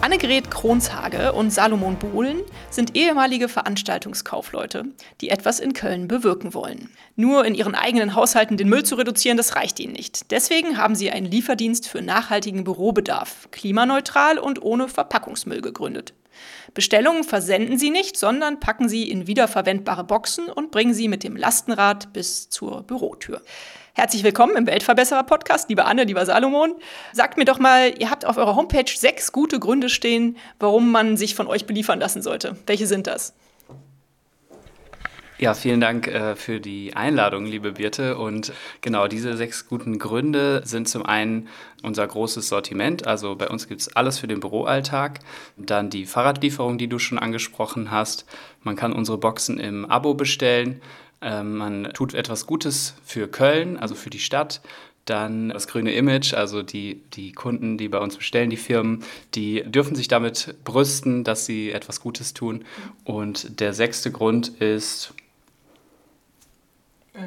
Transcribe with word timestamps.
Annegret 0.00 0.48
Kronshage 0.48 1.32
und 1.32 1.50
Salomon 1.50 1.98
Bohlen 1.98 2.42
sind 2.70 2.96
ehemalige 2.96 3.48
Veranstaltungskaufleute, 3.48 4.84
die 5.20 5.28
etwas 5.28 5.58
in 5.58 5.72
Köln 5.72 6.06
bewirken 6.06 6.54
wollen. 6.54 6.90
Nur 7.16 7.44
in 7.44 7.56
ihren 7.56 7.74
eigenen 7.74 8.14
Haushalten 8.14 8.56
den 8.56 8.68
Müll 8.68 8.84
zu 8.84 8.94
reduzieren, 8.94 9.36
das 9.36 9.56
reicht 9.56 9.80
ihnen 9.80 9.94
nicht. 9.94 10.30
Deswegen 10.30 10.78
haben 10.78 10.94
sie 10.94 11.10
einen 11.10 11.26
Lieferdienst 11.26 11.88
für 11.88 12.00
nachhaltigen 12.00 12.62
Bürobedarf, 12.62 13.48
klimaneutral 13.50 14.38
und 14.38 14.62
ohne 14.62 14.86
Verpackungsmüll 14.86 15.62
gegründet. 15.62 16.14
Bestellungen 16.74 17.24
versenden 17.24 17.76
sie 17.76 17.90
nicht, 17.90 18.16
sondern 18.16 18.60
packen 18.60 18.88
sie 18.88 19.10
in 19.10 19.26
wiederverwendbare 19.26 20.04
Boxen 20.04 20.48
und 20.48 20.70
bringen 20.70 20.94
sie 20.94 21.08
mit 21.08 21.24
dem 21.24 21.34
Lastenrad 21.34 22.12
bis 22.12 22.48
zur 22.48 22.84
Bürotür. 22.84 23.42
Herzlich 23.98 24.22
willkommen 24.22 24.56
im 24.56 24.68
Weltverbesserer-Podcast, 24.68 25.68
liebe 25.70 25.84
Anne, 25.84 26.04
lieber 26.04 26.24
Salomon. 26.24 26.72
Sagt 27.12 27.36
mir 27.36 27.44
doch 27.44 27.58
mal, 27.58 27.92
ihr 27.98 28.10
habt 28.10 28.24
auf 28.24 28.36
eurer 28.36 28.54
Homepage 28.54 28.84
sechs 28.86 29.32
gute 29.32 29.58
Gründe 29.58 29.88
stehen, 29.88 30.36
warum 30.60 30.92
man 30.92 31.16
sich 31.16 31.34
von 31.34 31.48
euch 31.48 31.66
beliefern 31.66 31.98
lassen 31.98 32.22
sollte. 32.22 32.56
Welche 32.68 32.86
sind 32.86 33.08
das? 33.08 33.34
Ja, 35.40 35.54
vielen 35.54 35.80
Dank 35.80 36.06
äh, 36.06 36.36
für 36.36 36.60
die 36.60 36.94
Einladung, 36.94 37.44
liebe 37.44 37.72
Birte. 37.72 38.18
Und 38.18 38.52
genau 38.82 39.08
diese 39.08 39.36
sechs 39.36 39.68
guten 39.68 39.98
Gründe 39.98 40.62
sind 40.64 40.88
zum 40.88 41.04
einen 41.04 41.48
unser 41.82 42.06
großes 42.06 42.48
Sortiment. 42.48 43.04
Also 43.04 43.34
bei 43.34 43.48
uns 43.48 43.66
gibt 43.66 43.80
es 43.80 43.96
alles 43.96 44.20
für 44.20 44.28
den 44.28 44.38
Büroalltag. 44.38 45.18
Dann 45.56 45.90
die 45.90 46.06
Fahrradlieferung, 46.06 46.78
die 46.78 46.88
du 46.88 47.00
schon 47.00 47.18
angesprochen 47.18 47.90
hast. 47.90 48.26
Man 48.62 48.76
kann 48.76 48.92
unsere 48.92 49.18
Boxen 49.18 49.58
im 49.58 49.86
Abo 49.86 50.14
bestellen. 50.14 50.80
Ähm, 51.20 51.56
man 51.56 51.84
tut 51.94 52.14
etwas 52.14 52.46
Gutes 52.46 52.94
für 53.04 53.28
Köln, 53.28 53.76
also 53.76 53.94
für 53.94 54.10
die 54.10 54.20
Stadt. 54.20 54.60
Dann 55.04 55.48
das 55.48 55.66
grüne 55.66 55.92
Image, 55.92 56.34
also 56.34 56.62
die, 56.62 57.02
die 57.14 57.32
Kunden, 57.32 57.78
die 57.78 57.88
bei 57.88 57.98
uns 57.98 58.16
bestellen, 58.16 58.50
die 58.50 58.58
Firmen, 58.58 59.02
die 59.34 59.62
dürfen 59.62 59.96
sich 59.96 60.08
damit 60.08 60.54
brüsten, 60.64 61.24
dass 61.24 61.46
sie 61.46 61.72
etwas 61.72 62.00
Gutes 62.00 62.34
tun. 62.34 62.64
Und 63.04 63.60
der 63.60 63.72
sechste 63.72 64.12
Grund 64.12 64.48
ist. 64.60 65.14
Äh, 67.14 67.20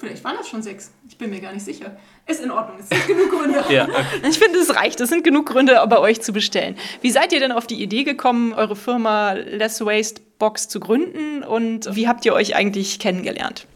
Vielleicht 0.00 0.24
waren 0.24 0.36
das 0.36 0.48
schon 0.48 0.62
sechs. 0.62 0.92
Ich 1.08 1.18
bin 1.18 1.28
mir 1.28 1.40
gar 1.40 1.52
nicht 1.52 1.64
sicher. 1.64 1.98
Ist 2.30 2.44
in 2.44 2.50
Ordnung. 2.50 2.78
Es 2.78 2.88
sind 2.88 3.06
genug 3.06 3.30
Gründe. 3.30 3.64
ja. 3.70 3.88
Ich 4.28 4.38
finde, 4.38 4.58
es 4.60 4.74
reicht. 4.74 5.00
Es 5.00 5.08
sind 5.08 5.24
genug 5.24 5.46
Gründe, 5.46 5.84
bei 5.88 5.98
euch 5.98 6.22
zu 6.22 6.32
bestellen. 6.32 6.76
Wie 7.00 7.10
seid 7.10 7.32
ihr 7.32 7.40
denn 7.40 7.52
auf 7.52 7.66
die 7.66 7.82
Idee 7.82 8.04
gekommen, 8.04 8.52
eure 8.52 8.76
Firma 8.76 9.32
Less 9.32 9.80
Waste 9.84 10.22
Box 10.38 10.68
zu 10.68 10.80
gründen 10.80 11.42
und 11.42 11.94
wie 11.94 12.08
habt 12.08 12.24
ihr 12.24 12.32
euch 12.32 12.56
eigentlich 12.56 12.98
kennengelernt? 12.98 13.66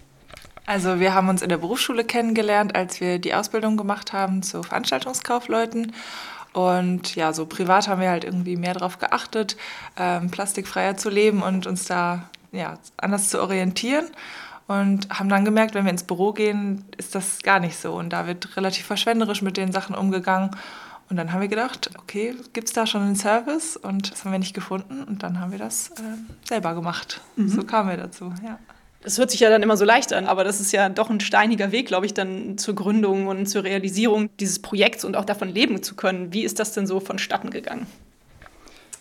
Also 0.66 0.98
wir 0.98 1.14
haben 1.14 1.28
uns 1.28 1.42
in 1.42 1.50
der 1.50 1.58
Berufsschule 1.58 2.05
kennengelernt, 2.05 2.75
als 2.75 3.00
wir 3.00 3.19
die 3.19 3.34
Ausbildung 3.34 3.77
gemacht 3.77 4.12
haben 4.12 4.42
zu 4.42 4.62
Veranstaltungskaufleuten. 4.62 5.92
Und 6.55 7.16
ja, 7.16 7.32
so 7.32 7.47
privat 7.47 7.88
haben 7.88 8.00
wir 8.00 8.10
halt 8.10 8.25
irgendwie 8.25 8.56
mehr 8.56 8.75
darauf 8.75 8.98
geachtet, 8.98 9.56
ähm, 9.98 10.30
plastikfreier 10.30 10.97
zu 10.97 11.10
leben 11.10 11.42
und 11.42 11.66
uns 11.66 11.84
da 11.84 12.30
ja, 12.52 12.78
anders 12.97 13.28
zu 13.28 13.42
orientieren. 13.42 14.06
Und 14.66 15.10
haben 15.10 15.28
dann 15.28 15.44
gemerkt, 15.44 15.74
wenn 15.74 15.84
wir 15.84 15.90
ins 15.90 16.04
Büro 16.04 16.32
gehen, 16.32 16.84
ist 16.96 17.14
das 17.14 17.42
gar 17.42 17.60
nicht 17.60 17.76
so. 17.76 17.94
Und 17.94 18.10
da 18.10 18.26
wird 18.26 18.56
relativ 18.56 18.86
verschwenderisch 18.86 19.42
mit 19.42 19.56
den 19.56 19.72
Sachen 19.72 19.94
umgegangen. 19.94 20.50
Und 21.10 21.16
dann 21.16 21.32
haben 21.32 21.42
wir 21.42 21.48
gedacht, 21.48 21.91
okay, 21.98 22.34
gibt 22.54 22.69
es 22.69 22.72
da 22.72 22.86
schon 22.86 23.03
einen 23.03 23.16
Service? 23.16 23.76
Und 23.76 24.10
das 24.10 24.24
haben 24.24 24.32
wir 24.32 24.38
nicht 24.38 24.54
gefunden. 24.54 25.04
Und 25.04 25.22
dann 25.22 25.38
haben 25.38 25.53
wir 25.53 25.58
das 25.58 25.91
äh, 25.91 26.03
selber 26.48 26.74
gemacht. 26.74 27.20
Mhm. 27.36 27.48
So 27.48 27.62
kamen 27.62 27.91
wir 27.91 27.97
dazu, 27.98 28.32
ja. 28.42 28.58
Das 29.03 29.19
hört 29.19 29.30
sich 29.30 29.41
ja 29.41 29.50
dann 29.50 29.62
immer 29.62 29.76
so 29.76 29.84
leicht 29.84 30.14
an, 30.14 30.26
aber 30.26 30.44
das 30.44 30.60
ist 30.60 30.72
ja 30.72 30.88
doch 30.88 31.10
ein 31.10 31.20
steiniger 31.20 31.72
Weg, 31.72 31.88
glaube 31.88 32.06
ich, 32.06 32.14
dann 32.14 32.56
zur 32.56 32.74
Gründung 32.74 33.26
und 33.26 33.44
zur 33.44 33.62
Realisierung 33.62 34.30
dieses 34.41 34.62
Projekts 34.62 35.04
und 35.04 35.14
auch 35.14 35.26
davon 35.26 35.50
leben 35.50 35.82
zu 35.82 35.94
können. 35.94 36.32
Wie 36.32 36.42
ist 36.42 36.58
das 36.58 36.72
denn 36.72 36.86
so 36.86 37.00
vonstatten 37.00 37.50
gegangen? 37.50 37.86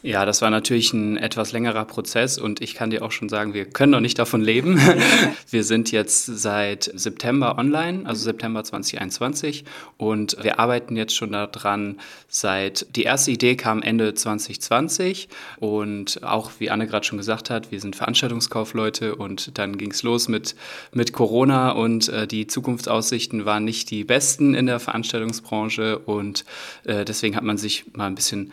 Ja, 0.06 0.26
das 0.26 0.42
war 0.42 0.50
natürlich 0.50 0.92
ein 0.92 1.16
etwas 1.16 1.54
längerer 1.54 1.86
Prozess 1.86 2.38
und 2.38 2.60
ich 2.60 2.74
kann 2.74 2.90
dir 2.90 3.04
auch 3.04 3.14
schon 3.14 3.30
sagen, 3.30 3.54
wir 3.54 3.64
können 3.64 3.94
noch 3.94 4.02
nicht 4.02 4.20
davon 4.20 4.42
leben. 4.42 4.78
wir 5.50 5.64
sind 5.64 5.94
jetzt 5.94 6.26
seit 6.26 6.92
September 6.94 7.58
online, 7.58 8.06
also 8.06 8.22
September 8.22 8.66
2021 8.66 9.64
und 9.96 10.36
wir 10.42 10.60
arbeiten 10.60 10.98
jetzt 10.98 11.16
schon 11.16 11.32
daran 11.32 12.02
seit, 12.28 12.86
die 12.98 13.04
erste 13.04 13.32
Idee 13.32 13.56
kam 13.56 13.82
Ende 13.82 14.14
2020 14.14 15.30
und 15.62 16.22
auch 16.22 16.52
wie 16.60 16.70
Anne 16.70 16.86
gerade 16.86 17.06
schon 17.06 17.18
gesagt 17.18 17.50
hat, 17.50 17.72
wir 17.72 17.80
sind 17.80 17.96
Veranstaltungskaufleute 17.96 19.16
und 19.16 19.58
dann 19.58 19.78
ging 19.78 19.92
es 19.92 20.04
los 20.04 20.28
mit, 20.28 20.58
mit 20.92 21.14
Corona 21.14 21.72
und 21.72 22.10
äh, 22.10 22.28
die 22.28 22.48
Zukunftsaussichten 22.48 23.46
waren 23.46 23.64
nicht 23.64 23.90
die 23.90 24.04
besten 24.04 24.54
in 24.54 24.66
der 24.66 24.82
Veranstaltungsbranche 24.82 25.98
und 26.00 26.44
äh, 26.84 27.06
deswegen 27.06 27.38
hat 27.38 27.46
man 27.46 27.58
sich 27.58 27.86
mal 27.94 28.08
ein 28.08 28.16
bisschen 28.16 28.52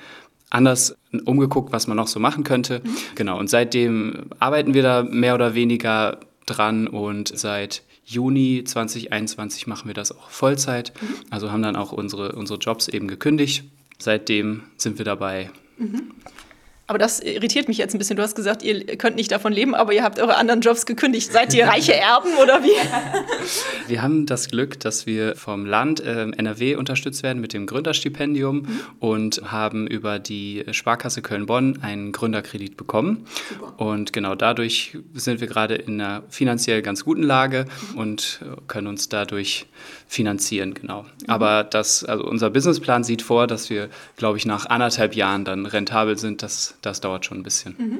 anders 0.50 0.96
umgeguckt, 1.24 1.72
was 1.72 1.86
man 1.86 1.96
noch 1.96 2.08
so 2.08 2.20
machen 2.20 2.44
könnte. 2.44 2.82
Mhm. 2.84 2.96
Genau, 3.14 3.38
und 3.38 3.48
seitdem 3.48 4.26
arbeiten 4.38 4.74
wir 4.74 4.82
da 4.82 5.02
mehr 5.02 5.34
oder 5.34 5.54
weniger 5.54 6.18
dran 6.46 6.88
und 6.88 7.36
seit 7.36 7.82
Juni 8.04 8.64
2021 8.64 9.68
machen 9.68 9.86
wir 9.86 9.94
das 9.94 10.10
auch 10.10 10.30
Vollzeit. 10.30 10.92
Mhm. 11.00 11.14
Also 11.30 11.52
haben 11.52 11.62
dann 11.62 11.76
auch 11.76 11.92
unsere, 11.92 12.32
unsere 12.32 12.58
Jobs 12.58 12.88
eben 12.88 13.06
gekündigt. 13.06 13.64
Seitdem 13.98 14.64
sind 14.76 14.98
wir 14.98 15.04
dabei. 15.04 15.50
Mhm. 15.78 16.12
Aber 16.90 16.98
das 16.98 17.20
irritiert 17.20 17.68
mich 17.68 17.78
jetzt 17.78 17.94
ein 17.94 17.98
bisschen. 17.98 18.16
Du 18.16 18.22
hast 18.24 18.34
gesagt, 18.34 18.64
ihr 18.64 18.84
könnt 18.96 19.14
nicht 19.14 19.30
davon 19.30 19.52
leben, 19.52 19.76
aber 19.76 19.92
ihr 19.92 20.02
habt 20.02 20.18
eure 20.18 20.36
anderen 20.36 20.60
Jobs 20.60 20.86
gekündigt. 20.86 21.30
Seid 21.30 21.54
ihr 21.54 21.68
reiche 21.68 21.94
Erben 22.00 22.30
oder 22.42 22.64
wie? 22.64 22.72
Wir 23.86 24.02
haben 24.02 24.26
das 24.26 24.48
Glück, 24.48 24.80
dass 24.80 25.06
wir 25.06 25.36
vom 25.36 25.66
Land 25.66 26.00
äh, 26.00 26.22
NRW 26.22 26.74
unterstützt 26.74 27.22
werden 27.22 27.40
mit 27.40 27.52
dem 27.52 27.66
Gründerstipendium 27.66 28.62
mhm. 28.62 28.80
und 28.98 29.52
haben 29.52 29.86
über 29.86 30.18
die 30.18 30.64
Sparkasse 30.72 31.22
Köln-Bonn 31.22 31.78
einen 31.80 32.10
Gründerkredit 32.10 32.76
bekommen. 32.76 33.24
Super. 33.48 33.80
Und 33.80 34.12
genau 34.12 34.34
dadurch 34.34 34.98
sind 35.14 35.40
wir 35.40 35.46
gerade 35.46 35.76
in 35.76 36.00
einer 36.00 36.24
finanziell 36.28 36.82
ganz 36.82 37.04
guten 37.04 37.22
Lage 37.22 37.66
mhm. 37.92 37.98
und 37.98 38.40
können 38.66 38.88
uns 38.88 39.08
dadurch 39.08 39.68
finanzieren, 40.10 40.74
genau. 40.74 41.02
Mhm. 41.02 41.08
Aber 41.28 41.62
das, 41.62 42.02
also 42.02 42.24
unser 42.24 42.50
Businessplan 42.50 43.04
sieht 43.04 43.22
vor, 43.22 43.46
dass 43.46 43.70
wir, 43.70 43.88
glaube 44.16 44.38
ich, 44.38 44.44
nach 44.44 44.66
anderthalb 44.66 45.14
Jahren 45.14 45.44
dann 45.44 45.66
rentabel 45.66 46.18
sind. 46.18 46.42
Das, 46.42 46.74
das 46.82 47.00
dauert 47.00 47.24
schon 47.24 47.38
ein 47.38 47.42
bisschen. 47.44 47.76
Mhm. 47.78 47.98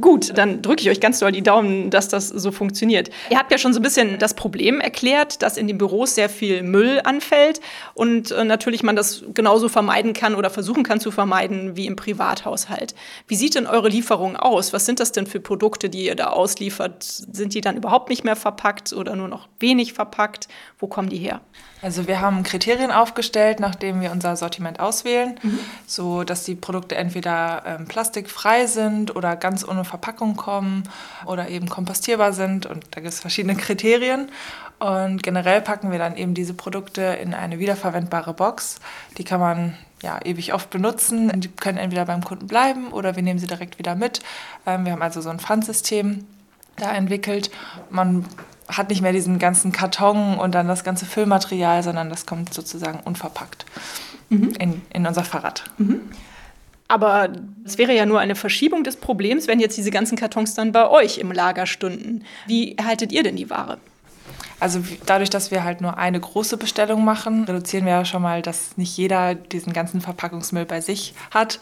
Gut, 0.00 0.36
dann 0.36 0.60
drücke 0.60 0.82
ich 0.82 0.90
euch 0.90 1.00
ganz 1.00 1.20
doll 1.20 1.30
die 1.30 1.42
Daumen, 1.42 1.90
dass 1.90 2.08
das 2.08 2.28
so 2.28 2.50
funktioniert. 2.50 3.10
Ihr 3.30 3.38
habt 3.38 3.52
ja 3.52 3.58
schon 3.58 3.72
so 3.72 3.78
ein 3.78 3.82
bisschen 3.82 4.18
das 4.18 4.34
Problem 4.34 4.80
erklärt, 4.80 5.40
dass 5.42 5.56
in 5.56 5.68
den 5.68 5.78
Büros 5.78 6.16
sehr 6.16 6.28
viel 6.28 6.62
Müll 6.64 7.00
anfällt 7.04 7.60
und 7.94 8.32
äh, 8.32 8.44
natürlich 8.44 8.82
man 8.82 8.96
das 8.96 9.22
genauso 9.34 9.68
vermeiden 9.68 10.12
kann 10.12 10.34
oder 10.34 10.50
versuchen 10.50 10.82
kann 10.82 10.98
zu 10.98 11.12
vermeiden 11.12 11.76
wie 11.76 11.86
im 11.86 11.94
Privathaushalt. 11.94 12.96
Wie 13.28 13.36
sieht 13.36 13.54
denn 13.54 13.68
eure 13.68 13.88
Lieferung 13.88 14.36
aus? 14.36 14.72
Was 14.72 14.84
sind 14.84 14.98
das 14.98 15.12
denn 15.12 15.26
für 15.26 15.38
Produkte, 15.38 15.88
die 15.88 16.06
ihr 16.06 16.16
da 16.16 16.30
ausliefert? 16.30 17.04
Sind 17.04 17.54
die 17.54 17.60
dann 17.60 17.76
überhaupt 17.76 18.08
nicht 18.08 18.24
mehr 18.24 18.36
verpackt 18.36 18.92
oder 18.92 19.14
nur 19.14 19.28
noch 19.28 19.48
wenig 19.60 19.92
verpackt? 19.92 20.48
Wo 20.78 20.88
kommen 20.88 21.08
die 21.08 21.18
her? 21.18 21.40
Also 21.84 22.08
wir 22.08 22.22
haben 22.22 22.44
Kriterien 22.44 22.90
aufgestellt, 22.90 23.60
nachdem 23.60 24.00
wir 24.00 24.10
unser 24.10 24.36
Sortiment 24.36 24.80
auswählen, 24.80 25.38
mhm. 25.42 25.58
so 25.86 26.24
dass 26.24 26.44
die 26.44 26.54
Produkte 26.54 26.94
entweder 26.94 27.62
ähm, 27.66 27.86
plastikfrei 27.86 28.64
sind 28.66 29.14
oder 29.14 29.36
ganz 29.36 29.62
ohne 29.84 29.88
Verpackung 29.88 30.36
kommen 30.36 30.84
oder 31.26 31.48
eben 31.48 31.68
kompostierbar 31.68 32.32
sind 32.32 32.66
und 32.66 32.84
da 32.90 33.00
gibt 33.00 33.12
es 33.12 33.20
verschiedene 33.20 33.54
Kriterien. 33.56 34.30
Und 34.80 35.22
generell 35.22 35.60
packen 35.60 35.92
wir 35.92 35.98
dann 35.98 36.16
eben 36.16 36.34
diese 36.34 36.52
Produkte 36.52 37.02
in 37.02 37.32
eine 37.32 37.58
wiederverwendbare 37.58 38.34
Box. 38.34 38.80
Die 39.18 39.24
kann 39.24 39.40
man 39.40 39.74
ja, 40.02 40.18
ewig 40.24 40.52
oft 40.52 40.68
benutzen. 40.70 41.40
Die 41.40 41.48
können 41.48 41.78
entweder 41.78 42.04
beim 42.04 42.24
Kunden 42.24 42.46
bleiben 42.46 42.88
oder 42.92 43.16
wir 43.16 43.22
nehmen 43.22 43.38
sie 43.38 43.46
direkt 43.46 43.78
wieder 43.78 43.94
mit. 43.94 44.20
Ähm, 44.66 44.84
wir 44.84 44.92
haben 44.92 45.02
also 45.02 45.20
so 45.20 45.30
ein 45.30 45.38
Pfandsystem 45.38 46.26
da 46.76 46.92
entwickelt. 46.92 47.50
Man 47.88 48.26
hat 48.68 48.88
nicht 48.88 49.00
mehr 49.00 49.12
diesen 49.12 49.38
ganzen 49.38 49.72
Karton 49.72 50.38
und 50.38 50.54
dann 50.54 50.66
das 50.66 50.84
ganze 50.84 51.06
Füllmaterial, 51.06 51.82
sondern 51.82 52.10
das 52.10 52.26
kommt 52.26 52.52
sozusagen 52.52 53.00
unverpackt 53.00 53.64
mhm. 54.28 54.50
in, 54.58 54.82
in 54.90 55.06
unser 55.06 55.24
Fahrrad. 55.24 55.64
Mhm. 55.78 56.00
Aber 56.88 57.30
es 57.64 57.78
wäre 57.78 57.94
ja 57.94 58.04
nur 58.06 58.20
eine 58.20 58.34
Verschiebung 58.34 58.84
des 58.84 58.96
Problems, 58.96 59.48
wenn 59.48 59.58
jetzt 59.58 59.76
diese 59.76 59.90
ganzen 59.90 60.16
Kartons 60.16 60.54
dann 60.54 60.72
bei 60.72 60.88
euch 60.88 61.18
im 61.18 61.32
Lager 61.32 61.66
stünden. 61.66 62.24
Wie 62.46 62.76
erhaltet 62.76 63.10
ihr 63.10 63.22
denn 63.22 63.36
die 63.36 63.48
Ware? 63.48 63.78
Also 64.60 64.82
dadurch, 65.06 65.30
dass 65.30 65.50
wir 65.50 65.64
halt 65.64 65.80
nur 65.80 65.98
eine 65.98 66.20
große 66.20 66.56
Bestellung 66.56 67.04
machen, 67.04 67.44
reduzieren 67.44 67.86
wir 67.86 67.92
ja 67.92 68.04
schon 68.04 68.22
mal, 68.22 68.42
dass 68.42 68.76
nicht 68.76 68.96
jeder 68.96 69.34
diesen 69.34 69.72
ganzen 69.72 70.00
Verpackungsmüll 70.00 70.64
bei 70.64 70.80
sich 70.80 71.14
hat. 71.30 71.58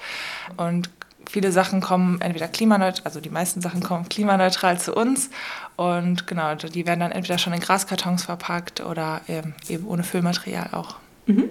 Und 0.56 0.90
viele 1.28 1.52
Sachen 1.52 1.80
kommen 1.80 2.20
entweder 2.20 2.48
klimaneutral, 2.48 3.04
also 3.04 3.20
die 3.20 3.30
meisten 3.30 3.60
Sachen 3.60 3.82
kommen 3.82 4.08
klimaneutral 4.08 4.78
zu 4.78 4.94
uns 4.94 5.30
und 5.76 6.26
genau, 6.26 6.54
die 6.54 6.86
werden 6.86 7.00
dann 7.00 7.12
entweder 7.12 7.38
schon 7.38 7.52
in 7.52 7.60
Graskartons 7.60 8.24
verpackt 8.24 8.80
oder 8.84 9.22
eben, 9.28 9.54
ohne 9.86 10.02
Füllmaterial 10.02 10.70
auch. 10.72 10.96
Mhm. 11.26 11.48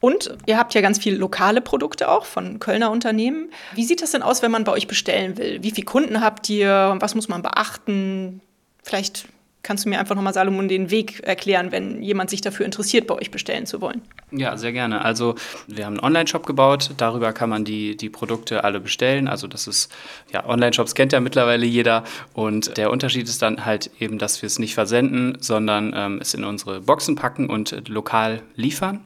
Und 0.00 0.36
ihr 0.46 0.58
habt 0.58 0.74
ja 0.74 0.80
ganz 0.80 0.98
viele 0.98 1.16
lokale 1.16 1.60
Produkte 1.60 2.08
auch 2.08 2.24
von 2.24 2.60
Kölner 2.60 2.90
Unternehmen. 2.90 3.50
Wie 3.74 3.84
sieht 3.84 4.00
das 4.02 4.12
denn 4.12 4.22
aus, 4.22 4.42
wenn 4.42 4.50
man 4.50 4.64
bei 4.64 4.72
euch 4.72 4.86
bestellen 4.86 5.36
will? 5.36 5.62
Wie 5.62 5.72
viele 5.72 5.86
Kunden 5.86 6.20
habt 6.20 6.48
ihr? 6.48 6.96
Was 7.00 7.14
muss 7.14 7.28
man 7.28 7.42
beachten? 7.42 8.40
Vielleicht 8.82 9.26
kannst 9.62 9.84
du 9.84 9.88
mir 9.90 9.98
einfach 9.98 10.14
nochmal, 10.14 10.32
Salomon, 10.32 10.68
den 10.68 10.90
Weg 10.90 11.20
erklären, 11.20 11.72
wenn 11.72 12.02
jemand 12.02 12.30
sich 12.30 12.40
dafür 12.40 12.64
interessiert, 12.64 13.06
bei 13.06 13.14
euch 13.14 13.30
bestellen 13.30 13.66
zu 13.66 13.80
wollen. 13.80 14.00
Ja, 14.30 14.56
sehr 14.56 14.72
gerne. 14.72 15.04
Also 15.04 15.34
wir 15.66 15.84
haben 15.84 15.94
einen 15.94 16.04
Online-Shop 16.04 16.46
gebaut, 16.46 16.92
darüber 16.96 17.32
kann 17.32 17.50
man 17.50 17.64
die, 17.64 17.96
die 17.96 18.08
Produkte 18.08 18.64
alle 18.64 18.80
bestellen. 18.80 19.28
Also 19.28 19.46
das 19.46 19.66
ist, 19.66 19.92
ja, 20.32 20.46
Online-Shops 20.46 20.94
kennt 20.94 21.12
ja 21.12 21.20
mittlerweile 21.20 21.66
jeder. 21.66 22.04
Und 22.32 22.76
der 22.76 22.90
Unterschied 22.90 23.28
ist 23.28 23.42
dann 23.42 23.66
halt 23.66 23.90
eben, 23.98 24.18
dass 24.18 24.40
wir 24.40 24.46
es 24.46 24.58
nicht 24.58 24.74
versenden, 24.74 25.36
sondern 25.40 25.92
ähm, 25.94 26.18
es 26.20 26.34
in 26.34 26.44
unsere 26.44 26.80
Boxen 26.80 27.16
packen 27.16 27.50
und 27.50 27.88
lokal 27.88 28.42
liefern. 28.54 29.00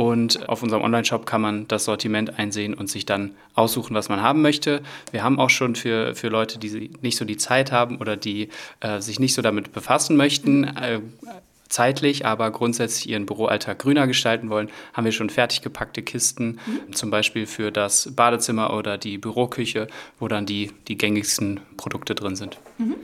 Und 0.00 0.48
auf 0.48 0.62
unserem 0.62 0.82
Online-Shop 0.82 1.26
kann 1.26 1.42
man 1.42 1.68
das 1.68 1.84
Sortiment 1.84 2.38
einsehen 2.38 2.72
und 2.72 2.88
sich 2.88 3.04
dann 3.04 3.32
aussuchen, 3.54 3.94
was 3.94 4.08
man 4.08 4.22
haben 4.22 4.40
möchte. 4.40 4.80
Wir 5.10 5.22
haben 5.22 5.38
auch 5.38 5.50
schon 5.50 5.76
für, 5.76 6.14
für 6.14 6.28
Leute, 6.28 6.58
die 6.58 6.90
nicht 7.02 7.18
so 7.18 7.26
die 7.26 7.36
Zeit 7.36 7.70
haben 7.70 7.98
oder 7.98 8.16
die 8.16 8.48
äh, 8.80 9.02
sich 9.02 9.20
nicht 9.20 9.34
so 9.34 9.42
damit 9.42 9.74
befassen 9.74 10.16
möchten, 10.16 10.64
äh, 10.64 11.00
zeitlich, 11.68 12.24
aber 12.24 12.50
grundsätzlich 12.50 13.10
ihren 13.10 13.26
Büroalltag 13.26 13.78
grüner 13.78 14.06
gestalten 14.06 14.48
wollen, 14.48 14.70
haben 14.94 15.04
wir 15.04 15.12
schon 15.12 15.28
fertig 15.28 15.60
gepackte 15.60 16.00
Kisten, 16.00 16.58
mhm. 16.64 16.94
zum 16.94 17.10
Beispiel 17.10 17.44
für 17.44 17.70
das 17.70 18.10
Badezimmer 18.16 18.72
oder 18.72 18.96
die 18.96 19.18
Büroküche, 19.18 19.86
wo 20.18 20.28
dann 20.28 20.46
die, 20.46 20.72
die 20.88 20.96
gängigsten 20.96 21.60
Produkte 21.76 22.14
drin 22.14 22.36
sind. 22.36 22.58
Mhm. 22.78 22.94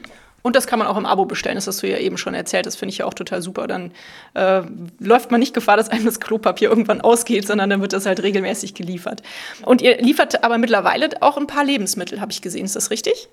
Und 0.47 0.55
das 0.55 0.69
kann 0.69 0.79
man 0.79 0.87
auch 0.87 0.97
im 0.97 1.07
Abo 1.07 1.25
bestellen, 1.25 1.57
das 1.57 1.67
hast 1.67 1.83
du 1.83 1.89
ja 1.89 1.99
eben 1.99 2.17
schon 2.17 2.33
erzählt. 2.33 2.67
Das 2.67 2.77
finde 2.77 2.93
ich 2.93 2.99
ja 2.99 3.07
auch 3.07 3.15
total 3.15 3.43
super. 3.43 3.67
Dann 3.67 3.91
äh, 4.35 4.63
läuft 5.01 5.33
man 5.33 5.41
nicht 5.41 5.55
Gefahr, 5.55 5.77
dass 5.77 5.89
einem 5.89 6.05
das 6.05 6.21
Klopapier 6.21 6.69
irgendwann 6.69 7.01
ausgeht, 7.01 7.49
sondern 7.49 7.69
dann 7.69 7.81
wird 7.81 7.93
das 7.93 8.07
halt 8.07 8.23
regelmäßig 8.23 8.75
geliefert. 8.75 9.25
Und 9.65 9.83
ihr 9.83 10.01
liefert 10.01 10.45
aber 10.45 10.59
mittlerweile 10.59 11.11
auch 11.21 11.37
ein 11.37 11.49
paar 11.49 11.65
Lebensmittel, 11.65 12.21
habe 12.21 12.31
ich 12.31 12.43
gesehen. 12.43 12.65
Ist 12.65 12.77
das 12.77 12.93
richtig? 12.93 13.29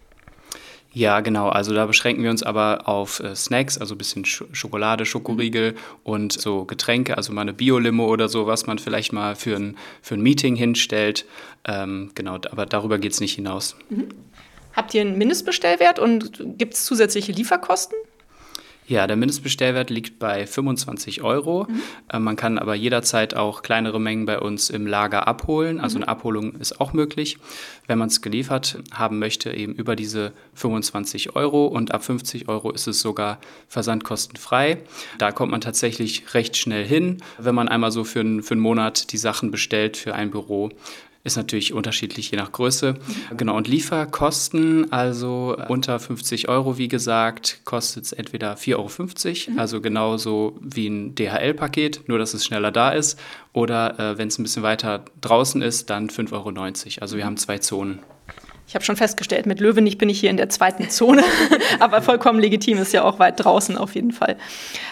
Ja, 0.92 1.20
genau. 1.20 1.50
Also 1.50 1.76
da 1.76 1.86
beschränken 1.86 2.24
wir 2.24 2.32
uns 2.32 2.42
aber 2.42 2.88
auf 2.88 3.20
äh, 3.20 3.36
Snacks, 3.36 3.78
also 3.78 3.94
ein 3.94 4.00
bisschen 4.00 4.26
Sch 4.26 4.46
Schokolade, 4.52 5.06
Schokoriegel 5.06 5.76
und 6.04 6.34
so 6.34 6.66
Getränke, 6.66 7.16
also 7.16 7.32
mal 7.32 7.42
eine 7.42 7.54
Bio-Limo 7.54 8.08
oder 8.08 8.28
so, 8.28 8.48
was 8.48 8.66
man 8.66 8.80
vielleicht 8.80 9.14
mal 9.14 9.36
für 9.36 9.56
ein, 9.56 9.78
für 10.02 10.16
ein 10.16 10.22
Meeting 10.22 10.56
hinstellt. 10.56 11.26
Ähm, 11.64 12.10
genau, 12.16 12.40
aber 12.50 12.66
darüber 12.66 12.98
geht 12.98 13.12
es 13.12 13.20
nicht 13.20 13.36
hinaus. 13.36 13.76
Mhm. 13.90 14.10
Habt 14.74 14.94
ihr 14.94 15.02
einen 15.02 15.18
Mindestbestellwert 15.18 16.00
und 16.00 16.58
gibt 16.58 16.74
es 16.74 16.86
zusätzliche 16.86 17.32
Lieferkosten? 17.32 17.96
Ja, 18.86 19.08
der 19.08 19.16
Mindestbestellwert 19.16 19.90
liegt 19.90 20.20
bei 20.20 20.46
25 20.46 21.22
Euro. 21.24 21.66
Mhm. 21.70 21.82
Äh, 22.12 22.20
man 22.20 22.36
kann 22.36 22.58
aber 22.58 22.76
jederzeit 22.76 23.34
auch 23.34 23.62
kleinere 23.62 24.00
Mengen 24.00 24.26
bei 24.26 24.40
uns 24.40 24.70
im 24.70 24.86
Lager 24.86 25.28
abholen. 25.28 25.80
Also 25.80 25.98
mhm. 25.98 26.04
eine 26.04 26.12
Abholung 26.12 26.56
ist 26.56 26.82
auch 26.82 26.92
möglich, 26.92 27.38
wenn 27.88 27.98
man 27.98 28.10
es 28.10 28.22
geliefert 28.22 28.80
haben 28.92 29.20
möchte, 29.20 29.52
eben 29.52 29.74
über 29.74 29.96
diese 29.96 30.34
25 30.56 31.36
Euro. 31.36 31.68
Und 31.68 31.94
ab 31.94 32.04
50 32.04 32.50
Euro 32.50 32.72
ist 32.72 32.88
es 32.88 33.00
sogar 33.00 33.40
versandkostenfrei. 33.70 34.80
Da 35.18 35.32
kommt 35.32 35.52
man 35.52 35.62
tatsächlich 35.62 36.34
recht 36.34 36.58
schnell 36.58 36.86
hin, 36.86 37.18
wenn 37.38 37.56
man 37.56 37.70
einmal 37.70 37.92
so 37.92 38.04
für, 38.04 38.20
einen, 38.20 38.44
für 38.44 38.54
einen 38.54 38.62
Monat 38.62 39.14
die 39.14 39.18
Sachen 39.18 39.50
bestellt 39.50 39.96
für 39.96 40.14
ein 40.14 40.32
Büro. 40.32 40.72
Ist 41.26 41.38
natürlich 41.38 41.74
unterschiedlich 41.74 42.32
je 42.32 42.38
nach 42.38 42.52
Größe. 42.52 42.96
Genau, 43.38 43.56
und 43.56 43.70
Lieferkosten, 43.70 44.92
also 44.92 45.56
unter 45.70 45.98
50 45.98 46.50
Euro, 46.50 46.78
wie 46.78 46.90
gesagt, 46.90 47.62
kostet 47.64 48.04
es 48.04 48.12
entweder 48.12 48.56
4,50 48.56 48.76
Euro, 48.76 49.52
mhm. 49.54 49.60
also 49.60 49.80
genauso 49.80 50.60
wie 50.62 50.88
ein 50.88 51.16
DHL-Paket, 51.16 52.10
nur 52.10 52.20
dass 52.20 52.34
es 52.34 52.44
schneller 52.46 52.72
da 52.72 52.90
ist. 52.90 53.18
Oder 53.54 53.98
äh, 54.00 54.18
wenn 54.18 54.28
es 54.28 54.38
ein 54.38 54.44
bisschen 54.44 54.64
weiter 54.64 55.06
draußen 55.22 55.62
ist, 55.62 55.90
dann 55.90 56.10
5,90 56.10 56.34
Euro. 56.34 56.52
Also 57.00 57.16
wir 57.16 57.26
haben 57.26 57.38
zwei 57.38 57.58
Zonen. 57.58 58.00
Ich 58.68 58.76
habe 58.76 58.84
schon 58.84 58.96
festgestellt, 58.98 59.46
mit 59.46 59.62
Löwenich 59.62 59.98
bin 59.98 60.10
ich 60.10 60.20
hier 60.20 60.30
in 60.30 60.38
der 60.38 60.50
zweiten 60.50 60.90
Zone, 60.90 61.24
aber 61.80 62.02
vollkommen 62.02 62.40
legitim 62.40 62.78
ist 62.80 62.92
ja 62.92 63.04
auch 63.04 63.20
weit 63.20 63.44
draußen 63.44 63.78
auf 63.78 63.96
jeden 63.96 64.12
Fall. 64.12 64.36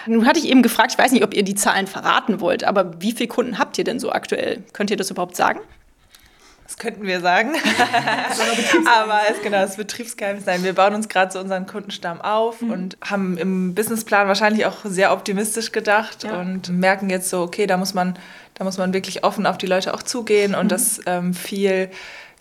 Nun 0.07 0.25
hatte 0.25 0.39
ich 0.39 0.47
eben 0.47 0.61
gefragt, 0.61 0.91
ich 0.93 0.97
weiß 0.97 1.11
nicht, 1.11 1.23
ob 1.23 1.33
ihr 1.33 1.43
die 1.43 1.55
Zahlen 1.55 1.87
verraten 1.87 2.39
wollt, 2.39 2.63
aber 2.63 3.01
wie 3.01 3.11
viele 3.11 3.27
Kunden 3.27 3.57
habt 3.57 3.77
ihr 3.77 3.83
denn 3.83 3.99
so 3.99 4.11
aktuell? 4.11 4.63
Könnt 4.71 4.91
ihr 4.91 4.97
das 4.97 5.09
überhaupt 5.09 5.35
sagen? 5.35 5.59
Das 6.71 6.77
könnten 6.77 7.03
wir 7.03 7.19
sagen. 7.19 7.51
Aber 8.85 9.19
es 9.29 9.41
genau 9.41 9.57
das 9.57 9.75
Betriebsgeheimnis 9.75 10.45
sein. 10.45 10.63
Wir 10.63 10.71
bauen 10.71 10.95
uns 10.95 11.09
gerade 11.09 11.29
so 11.29 11.39
unseren 11.41 11.67
Kundenstamm 11.67 12.21
auf 12.21 12.61
mhm. 12.61 12.71
und 12.71 12.97
haben 13.03 13.37
im 13.37 13.75
Businessplan 13.75 14.29
wahrscheinlich 14.29 14.65
auch 14.65 14.77
sehr 14.85 15.11
optimistisch 15.11 15.73
gedacht 15.73 16.23
ja. 16.23 16.39
und 16.39 16.69
merken 16.69 17.09
jetzt 17.09 17.29
so, 17.29 17.41
okay, 17.41 17.67
da 17.67 17.75
muss 17.75 17.93
man, 17.93 18.17
da 18.53 18.63
muss 18.63 18.77
man 18.77 18.93
wirklich 18.93 19.25
offen 19.25 19.45
auf 19.47 19.57
die 19.57 19.65
Leute 19.65 19.93
auch 19.93 20.01
zugehen 20.01 20.55
und 20.55 20.65
mhm. 20.65 20.69
das 20.69 21.01
ähm, 21.07 21.33
viel 21.33 21.89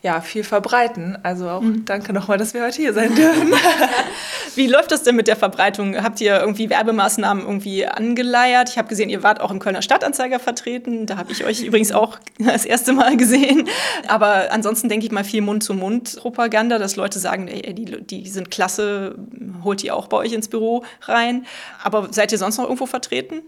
ja, 0.03 0.23
viel 0.23 0.45
verbreiten. 0.45 1.19
Also 1.23 1.49
auch 1.49 1.61
mhm. 1.61 1.85
danke 1.85 2.13
nochmal, 2.13 2.39
dass 2.39 2.55
wir 2.55 2.63
heute 2.63 2.77
hier 2.77 2.95
sein 2.95 3.15
dürfen. 3.15 3.53
Wie 4.55 4.67
läuft 4.67 4.93
das 4.93 5.03
denn 5.03 5.15
mit 5.15 5.29
der 5.29 5.37
Verbreitung? 5.37 6.03
Habt 6.03 6.21
ihr 6.21 6.41
irgendwie 6.41 6.71
Werbemaßnahmen 6.71 7.45
irgendwie 7.45 7.87
angeleiert? 7.87 8.71
Ich 8.71 8.79
habe 8.79 8.89
gesehen, 8.89 9.11
ihr 9.11 9.23
wart 9.23 9.41
auch 9.41 9.51
im 9.51 9.59
Kölner 9.59 9.83
Stadtanzeiger 9.83 10.39
vertreten. 10.39 11.05
Da 11.05 11.19
habe 11.19 11.33
ich 11.33 11.45
euch 11.45 11.63
übrigens 11.63 11.93
auch 11.93 12.19
das 12.39 12.65
erste 12.65 12.95
Mal 12.95 13.17
gesehen. 13.19 13.69
Aber 14.09 14.51
ansonsten 14.53 14.89
denke 14.89 15.05
ich 15.05 15.13
mal 15.13 15.25
viel 15.25 15.43
Mund-zu-Mund-Propaganda, 15.43 16.79
dass 16.79 16.97
Leute 16.97 17.19
sagen, 17.19 17.49
ey, 17.49 17.75
die, 17.75 17.85
die 18.03 18.29
sind 18.29 18.51
klasse, 18.51 19.17
holt 19.63 19.83
die 19.83 19.91
auch 19.91 20.09
bei 20.09 20.17
euch 20.17 20.33
ins 20.33 20.49
Büro 20.49 20.83
rein. 21.03 21.45
Aber 21.83 22.09
seid 22.11 22.33
ihr 22.33 22.39
sonst 22.39 22.57
noch 22.57 22.65
irgendwo 22.65 22.87
vertreten? 22.87 23.43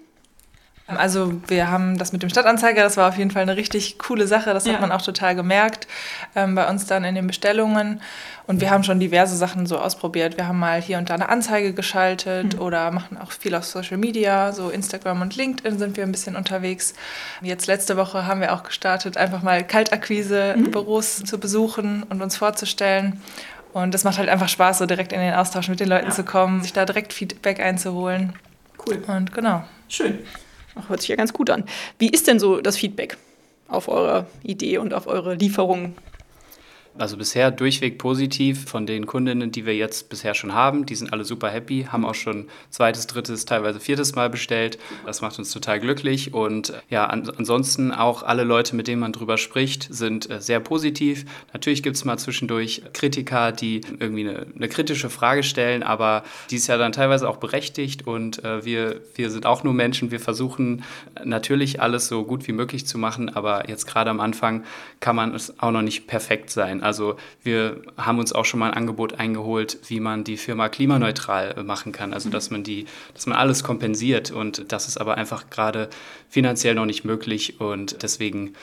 Also 0.87 1.41
wir 1.47 1.71
haben 1.71 1.97
das 1.97 2.13
mit 2.13 2.23
dem 2.23 2.29
Stadtanzeiger, 2.29 2.83
das 2.83 2.97
war 2.97 3.09
auf 3.09 3.17
jeden 3.17 3.31
Fall 3.31 3.43
eine 3.43 3.57
richtig 3.57 3.99
coole 3.99 4.27
Sache, 4.27 4.53
das 4.53 4.67
ja. 4.67 4.75
hat 4.75 4.81
man 4.81 4.93
auch 4.93 5.03
total 5.03 5.35
gemerkt 5.35 5.87
ähm, 6.35 6.55
bei 6.55 6.69
uns 6.69 6.87
dann 6.87 7.05
in 7.05 7.15
den 7.15 7.27
Bestellungen. 7.27 8.01
Und 8.47 8.61
wir 8.61 8.71
haben 8.71 8.83
schon 8.83 8.99
diverse 8.99 9.37
Sachen 9.37 9.67
so 9.67 9.79
ausprobiert. 9.79 10.37
Wir 10.37 10.49
haben 10.49 10.59
mal 10.59 10.83
hier 10.83 10.99
und 10.99 11.09
da 11.09 11.15
eine 11.15 11.29
Anzeige 11.29 11.73
geschaltet 11.73 12.55
mhm. 12.55 12.61
oder 12.61 12.91
machen 12.91 13.17
auch 13.17 13.31
viel 13.31 13.55
auf 13.55 13.65
Social 13.65 13.97
Media, 13.97 14.53
so 14.53 14.71
Instagram 14.71 15.23
und 15.23 15.37
LinkedIn 15.37 15.79
sind 15.79 15.97
wir 15.97 16.05
ein 16.05 16.13
bisschen 16.13 16.35
unterwegs. 16.35 16.95
Jetzt 17.41 17.69
letzte 17.69 17.97
Woche 17.97 18.27
haben 18.27 18.41
wir 18.41 18.53
auch 18.53 18.65
gestartet, 18.65 19.17
einfach 19.17 19.43
mal 19.43 19.65
Kaltakquise 19.65 20.55
mhm. 20.57 20.73
Büros 20.73 21.23
zu 21.25 21.39
besuchen 21.39 22.03
und 22.09 22.21
uns 22.21 22.37
vorzustellen. 22.37 23.23
Und 23.73 23.95
das 23.95 24.05
macht 24.05 24.19
halt 24.19 24.29
einfach 24.29 24.49
Spaß, 24.49 24.79
so 24.79 24.87
direkt 24.87 25.13
in 25.13 25.21
den 25.21 25.35
Austausch 25.35 25.69
mit 25.69 25.81
den 25.81 25.89
Leuten 25.89 26.09
ja. 26.09 26.13
zu 26.13 26.25
kommen, 26.25 26.63
sich 26.63 26.73
da 26.73 26.85
direkt 26.85 27.13
Feedback 27.13 27.61
einzuholen. 27.61 28.35
Cool. 28.87 29.03
Und 29.07 29.33
genau. 29.33 29.65
Schön. 29.89 30.19
Hört 30.89 31.01
sich 31.01 31.09
ja 31.09 31.17
ganz 31.17 31.33
gut 31.33 31.51
an. 31.51 31.65
Wie 31.99 32.09
ist 32.09 32.27
denn 32.27 32.39
so 32.39 32.61
das 32.61 32.77
Feedback 32.77 33.17
auf 33.69 33.89
eure 33.89 34.27
Idee 34.43 34.79
und 34.79 34.95
auf 34.95 35.07
eure 35.07 35.35
Lieferungen? 35.35 35.95
Also 36.99 37.17
bisher 37.17 37.51
durchweg 37.51 37.97
positiv 37.97 38.67
von 38.67 38.85
den 38.85 39.07
Kundinnen, 39.07 39.51
die 39.51 39.65
wir 39.65 39.75
jetzt 39.75 40.11
bisher 40.11 40.35
schon 40.35 40.53
haben. 40.53 40.85
Die 40.85 40.95
sind 40.95 41.11
alle 41.11 41.25
super 41.25 41.49
happy, 41.49 41.87
haben 41.91 42.05
auch 42.05 42.15
schon 42.15 42.49
zweites, 42.69 43.07
drittes, 43.07 43.47
teilweise 43.47 43.81
viertes 43.81 44.15
Mal 44.15 44.29
bestellt. 44.29 44.79
Das 45.07 45.23
macht 45.23 45.39
uns 45.39 45.51
total 45.53 45.81
glücklich. 45.81 46.35
Und 46.35 46.75
ja, 46.91 47.07
an, 47.07 47.31
ansonsten 47.39 47.93
auch 47.93 48.23
alle 48.23 48.45
Leute, 48.45 48.77
mit 48.77 48.89
denen 48.89 49.01
man 49.01 49.13
drüber 49.13 49.39
spricht, 49.39 49.89
sind 49.91 50.29
äh, 50.31 50.43
sehr 50.43 50.61
positiv. 50.61 51.25
Natürlich 51.55 51.83
gibt 51.83 51.97
es 51.97 52.05
mal 52.05 52.19
zwischendurch 52.19 52.83
Kritiker, 52.93 53.53
die 53.53 53.81
irgendwie 53.99 54.29
eine, 54.29 54.47
eine, 54.55 54.69
kritische 54.69 55.09
Frage 55.09 55.45
stellen, 55.45 55.83
aber 55.83 56.25
die 56.51 56.57
ist 56.57 56.67
ja 56.67 56.77
dann 56.77 56.93
teilweise 56.93 57.27
auch 57.27 57.39
berechtigt. 57.39 58.07
Und 58.07 58.45
äh, 58.45 58.67
wir, 58.67 59.01
wir 59.15 59.31
sind 59.31 59.47
auch 59.47 59.65
nur 59.65 59.73
Menschen. 59.73 60.11
Wir 60.11 60.21
versuchen 60.21 60.85
natürlich 61.25 61.81
alles 61.81 62.09
so 62.09 62.25
gut 62.25 62.47
wie 62.49 62.53
möglich 62.53 62.87
zu 62.87 62.99
machen, 62.99 63.31
aber 63.35 63.71
jetzt 63.71 63.87
gerade 63.87 64.11
am 64.11 64.21
Anfang 64.21 64.65
kann 65.01 65.17
man 65.17 65.35
es 65.35 65.59
auch 65.59 65.71
noch 65.71 65.83
nicht 65.83 66.07
perfekt 66.07 66.51
sein. 66.51 66.82
Also 66.83 67.17
wir 67.43 67.83
haben 67.97 68.19
uns 68.19 68.33
auch 68.33 68.45
schon 68.45 68.61
mal 68.61 68.71
ein 68.71 68.77
Angebot 68.77 69.19
eingeholt, 69.19 69.79
wie 69.89 70.01
man 70.01 70.25
die 70.25 70.37
Firma 70.37 70.69
klimaneutral 70.69 71.55
äh, 71.57 71.63
machen 71.63 71.93
kann. 71.93 72.13
Also 72.13 72.31
dass 72.31 72.51
man 72.51 72.63
die, 72.63 72.87
dass 73.15 73.27
man 73.27 73.39
alles 73.39 73.65
kompensiert 73.65 74.31
und 74.31 74.73
das 74.73 74.89
ist 74.89 74.99
aber 74.99 75.17
einfach 75.17 75.51
gerade 75.51 75.89
finanziell 76.29 76.75
noch 76.75 76.87
nicht 76.87 77.05
möglich 77.05 77.61
und 77.61 78.03
deswegen 78.03 78.55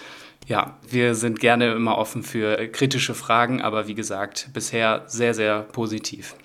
ja, 0.48 0.78
wir 0.90 1.16
sind 1.16 1.40
gerne 1.40 1.74
immer 1.74 1.98
offen 1.98 2.24
für 2.24 2.68
kritische 2.70 3.14
Fragen, 3.14 3.62
aber 3.62 3.88
wie 3.88 3.94
gesagt, 3.94 4.50
bisher 4.54 5.04
sehr, 5.06 5.34
sehr 5.34 5.62
positiv. 5.62 6.36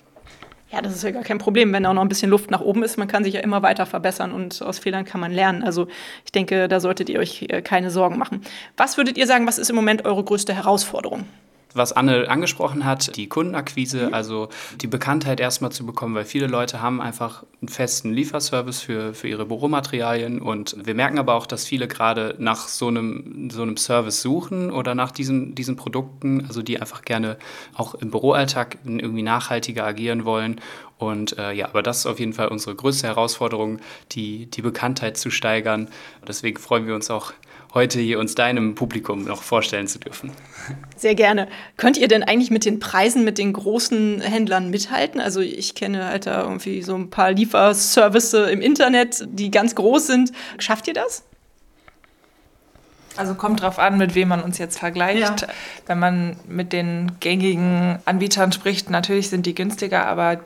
Ja, 0.71 0.81
das 0.81 0.95
ist 0.95 1.03
ja 1.03 1.11
gar 1.11 1.23
kein 1.23 1.37
Problem, 1.37 1.71
wenn 1.73 1.85
auch 1.85 1.93
noch 1.93 2.01
ein 2.01 2.09
bisschen 2.09 2.29
Luft 2.29 2.51
nach 2.51 2.61
oben 2.61 2.83
ist. 2.83 2.97
Man 2.97 3.07
kann 3.07 3.23
sich 3.23 3.33
ja 3.33 3.39
immer 3.39 3.61
weiter 3.61 3.85
verbessern 3.85 4.31
und 4.31 4.61
aus 4.61 4.79
Fehlern 4.79 5.05
kann 5.05 5.21
man 5.21 5.31
lernen. 5.31 5.63
Also 5.63 5.87
ich 6.25 6.31
denke, 6.31 6.67
da 6.67 6.79
solltet 6.79 7.09
ihr 7.09 7.19
euch 7.19 7.45
äh, 7.49 7.61
keine 7.61 7.91
Sorgen 7.91 8.17
machen. 8.17 8.41
Was 8.75 8.97
würdet 8.97 9.17
ihr 9.17 9.27
sagen, 9.27 9.47
was 9.47 9.57
ist 9.57 9.69
im 9.69 9.75
Moment 9.75 10.05
eure 10.05 10.23
größte 10.23 10.53
Herausforderung? 10.53 11.25
Was 11.75 11.91
Anne 11.91 12.29
angesprochen 12.29 12.85
hat, 12.85 13.15
die 13.15 13.27
Kundenakquise, 13.27 14.07
mhm. 14.07 14.13
also 14.13 14.49
die 14.81 14.87
Bekanntheit 14.87 15.39
erstmal 15.39 15.71
zu 15.71 15.85
bekommen, 15.85 16.15
weil 16.15 16.25
viele 16.25 16.47
Leute 16.47 16.81
haben 16.81 17.01
einfach 17.01 17.43
einen 17.61 17.69
festen 17.69 18.13
Lieferservice 18.13 18.81
für, 18.81 19.13
für 19.13 19.27
ihre 19.27 19.45
Büromaterialien 19.45 20.41
und 20.41 20.75
wir 20.85 20.95
merken 20.95 21.19
aber 21.19 21.35
auch, 21.35 21.45
dass 21.45 21.65
viele 21.65 21.87
gerade 21.87 22.35
nach 22.39 22.67
so 22.67 22.87
einem, 22.87 23.49
so 23.51 23.61
einem 23.61 23.77
Service 23.77 24.21
suchen 24.21 24.71
oder 24.71 24.95
nach 24.95 25.11
diesen, 25.11 25.55
diesen 25.55 25.75
Produkten, 25.75 26.45
also 26.47 26.61
die 26.61 26.79
einfach 26.79 27.03
gerne 27.03 27.37
auch 27.75 27.95
im 27.95 28.11
Büroalltag 28.11 28.77
irgendwie 28.85 29.23
nachhaltiger 29.23 29.85
agieren 29.85 30.25
wollen 30.25 30.61
und 30.97 31.37
äh, 31.37 31.51
ja, 31.51 31.67
aber 31.67 31.83
das 31.83 31.99
ist 31.99 32.05
auf 32.05 32.19
jeden 32.19 32.33
Fall 32.33 32.47
unsere 32.47 32.75
größte 32.75 33.07
Herausforderung, 33.07 33.79
die, 34.13 34.45
die 34.45 34.61
Bekanntheit 34.61 35.17
zu 35.17 35.29
steigern. 35.29 35.89
Deswegen 36.25 36.57
freuen 36.57 36.87
wir 36.87 36.95
uns 36.95 37.11
auch 37.11 37.33
heute 37.75 37.99
hier 37.99 38.19
uns 38.19 38.33
deinem 38.33 38.73
Publikum 38.73 39.25
noch 39.25 39.43
vorstellen 39.43 39.87
zu 39.87 39.99
dürfen. 39.99 40.31
Sehr 40.95 41.13
gerne. 41.13 41.47
Könnt 41.77 41.97
ihr 41.97 42.07
denn 42.07 42.23
eigentlich 42.23 42.49
mit 42.49 42.65
den 42.65 42.79
Preisen 42.79 43.23
mit 43.23 43.37
den 43.37 43.53
großen 43.53 44.21
Händlern 44.21 44.71
mithalten? 44.71 45.19
Also 45.21 45.41
ich 45.41 45.75
kenne 45.75 46.07
halt 46.07 46.25
da 46.25 46.41
irgendwie 46.41 46.81
so 46.81 46.95
ein 46.95 47.09
paar 47.09 47.31
Lieferservice 47.31 48.33
im 48.33 48.61
Internet, 48.61 49.27
die 49.27 49.51
ganz 49.51 49.75
groß 49.75 50.07
sind. 50.07 50.31
Schafft 50.57 50.87
ihr 50.87 50.93
das? 50.93 51.23
Also 53.17 53.35
kommt 53.35 53.61
drauf 53.61 53.77
an, 53.77 53.97
mit 53.97 54.15
wem 54.15 54.29
man 54.29 54.41
uns 54.41 54.57
jetzt 54.57 54.79
vergleicht. 54.79 55.41
Ja. 55.41 55.47
Wenn 55.85 55.99
man 55.99 56.37
mit 56.47 56.73
den 56.73 57.13
gängigen 57.19 57.99
Anbietern 58.05 58.51
spricht, 58.51 58.89
natürlich 58.89 59.29
sind 59.29 59.45
die 59.45 59.55
günstiger, 59.55 60.05
aber 60.05 60.39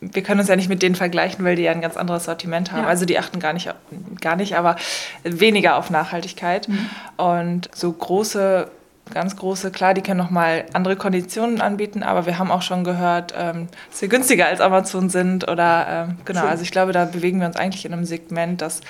wir 0.00 0.22
können 0.22 0.40
uns 0.40 0.48
ja 0.48 0.56
nicht 0.56 0.68
mit 0.68 0.82
denen 0.82 0.94
vergleichen, 0.94 1.44
weil 1.44 1.56
die 1.56 1.62
ja 1.62 1.72
ein 1.72 1.82
ganz 1.82 1.96
anderes 1.96 2.24
Sortiment 2.24 2.72
haben. 2.72 2.82
Ja. 2.82 2.88
Also 2.88 3.04
die 3.04 3.18
achten 3.18 3.38
gar 3.38 3.52
nicht, 3.52 3.72
gar 4.20 4.36
nicht, 4.36 4.56
aber 4.56 4.76
weniger 5.24 5.76
auf 5.76 5.90
Nachhaltigkeit. 5.90 6.68
Mhm. 6.68 6.90
Und 7.16 7.70
so 7.74 7.92
große, 7.92 8.70
ganz 9.12 9.36
große, 9.36 9.70
klar, 9.70 9.92
die 9.92 10.00
können 10.00 10.18
nochmal 10.18 10.64
andere 10.72 10.96
Konditionen 10.96 11.60
anbieten, 11.60 12.02
aber 12.02 12.24
wir 12.24 12.38
haben 12.38 12.50
auch 12.50 12.62
schon 12.62 12.82
gehört, 12.82 13.34
ähm, 13.36 13.68
dass 13.90 14.00
wir 14.00 14.08
günstiger 14.08 14.46
als 14.46 14.60
Amazon 14.60 15.10
sind 15.10 15.48
oder 15.50 15.86
ähm, 16.08 16.16
genau. 16.24 16.40
Schön. 16.40 16.48
Also 16.48 16.62
ich 16.62 16.70
glaube, 16.70 16.92
da 16.92 17.04
bewegen 17.04 17.40
wir 17.40 17.46
uns 17.46 17.56
eigentlich 17.56 17.84
in 17.84 17.92
einem 17.92 18.04
Segment, 18.04 18.62
das 18.62 18.80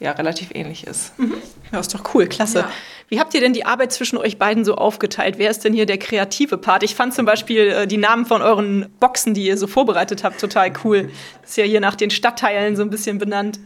ja 0.00 0.12
relativ 0.12 0.50
ähnlich 0.54 0.86
ist. 0.86 1.18
Mhm. 1.18 1.34
Ja, 1.72 1.80
ist 1.80 1.94
doch 1.94 2.14
cool, 2.14 2.26
klasse. 2.26 2.60
Ja. 2.60 2.70
Wie 3.08 3.20
habt 3.20 3.34
ihr 3.34 3.40
denn 3.40 3.52
die 3.52 3.64
Arbeit 3.64 3.92
zwischen 3.92 4.18
euch 4.18 4.38
beiden 4.38 4.64
so 4.64 4.74
aufgeteilt? 4.74 5.38
Wer 5.38 5.50
ist 5.50 5.64
denn 5.64 5.72
hier 5.72 5.86
der 5.86 5.98
kreative 5.98 6.58
Part? 6.58 6.82
Ich 6.82 6.94
fand 6.94 7.14
zum 7.14 7.24
Beispiel 7.26 7.68
äh, 7.68 7.86
die 7.86 7.96
Namen 7.96 8.26
von 8.26 8.42
euren 8.42 8.86
Boxen, 9.00 9.34
die 9.34 9.46
ihr 9.46 9.56
so 9.56 9.66
vorbereitet 9.66 10.24
habt, 10.24 10.40
total 10.40 10.72
cool. 10.84 11.10
Das 11.42 11.50
ist 11.50 11.56
ja 11.56 11.64
hier 11.64 11.80
nach 11.80 11.94
den 11.94 12.10
Stadtteilen 12.10 12.76
so 12.76 12.82
ein 12.82 12.90
bisschen 12.90 13.18
benannt. 13.18 13.58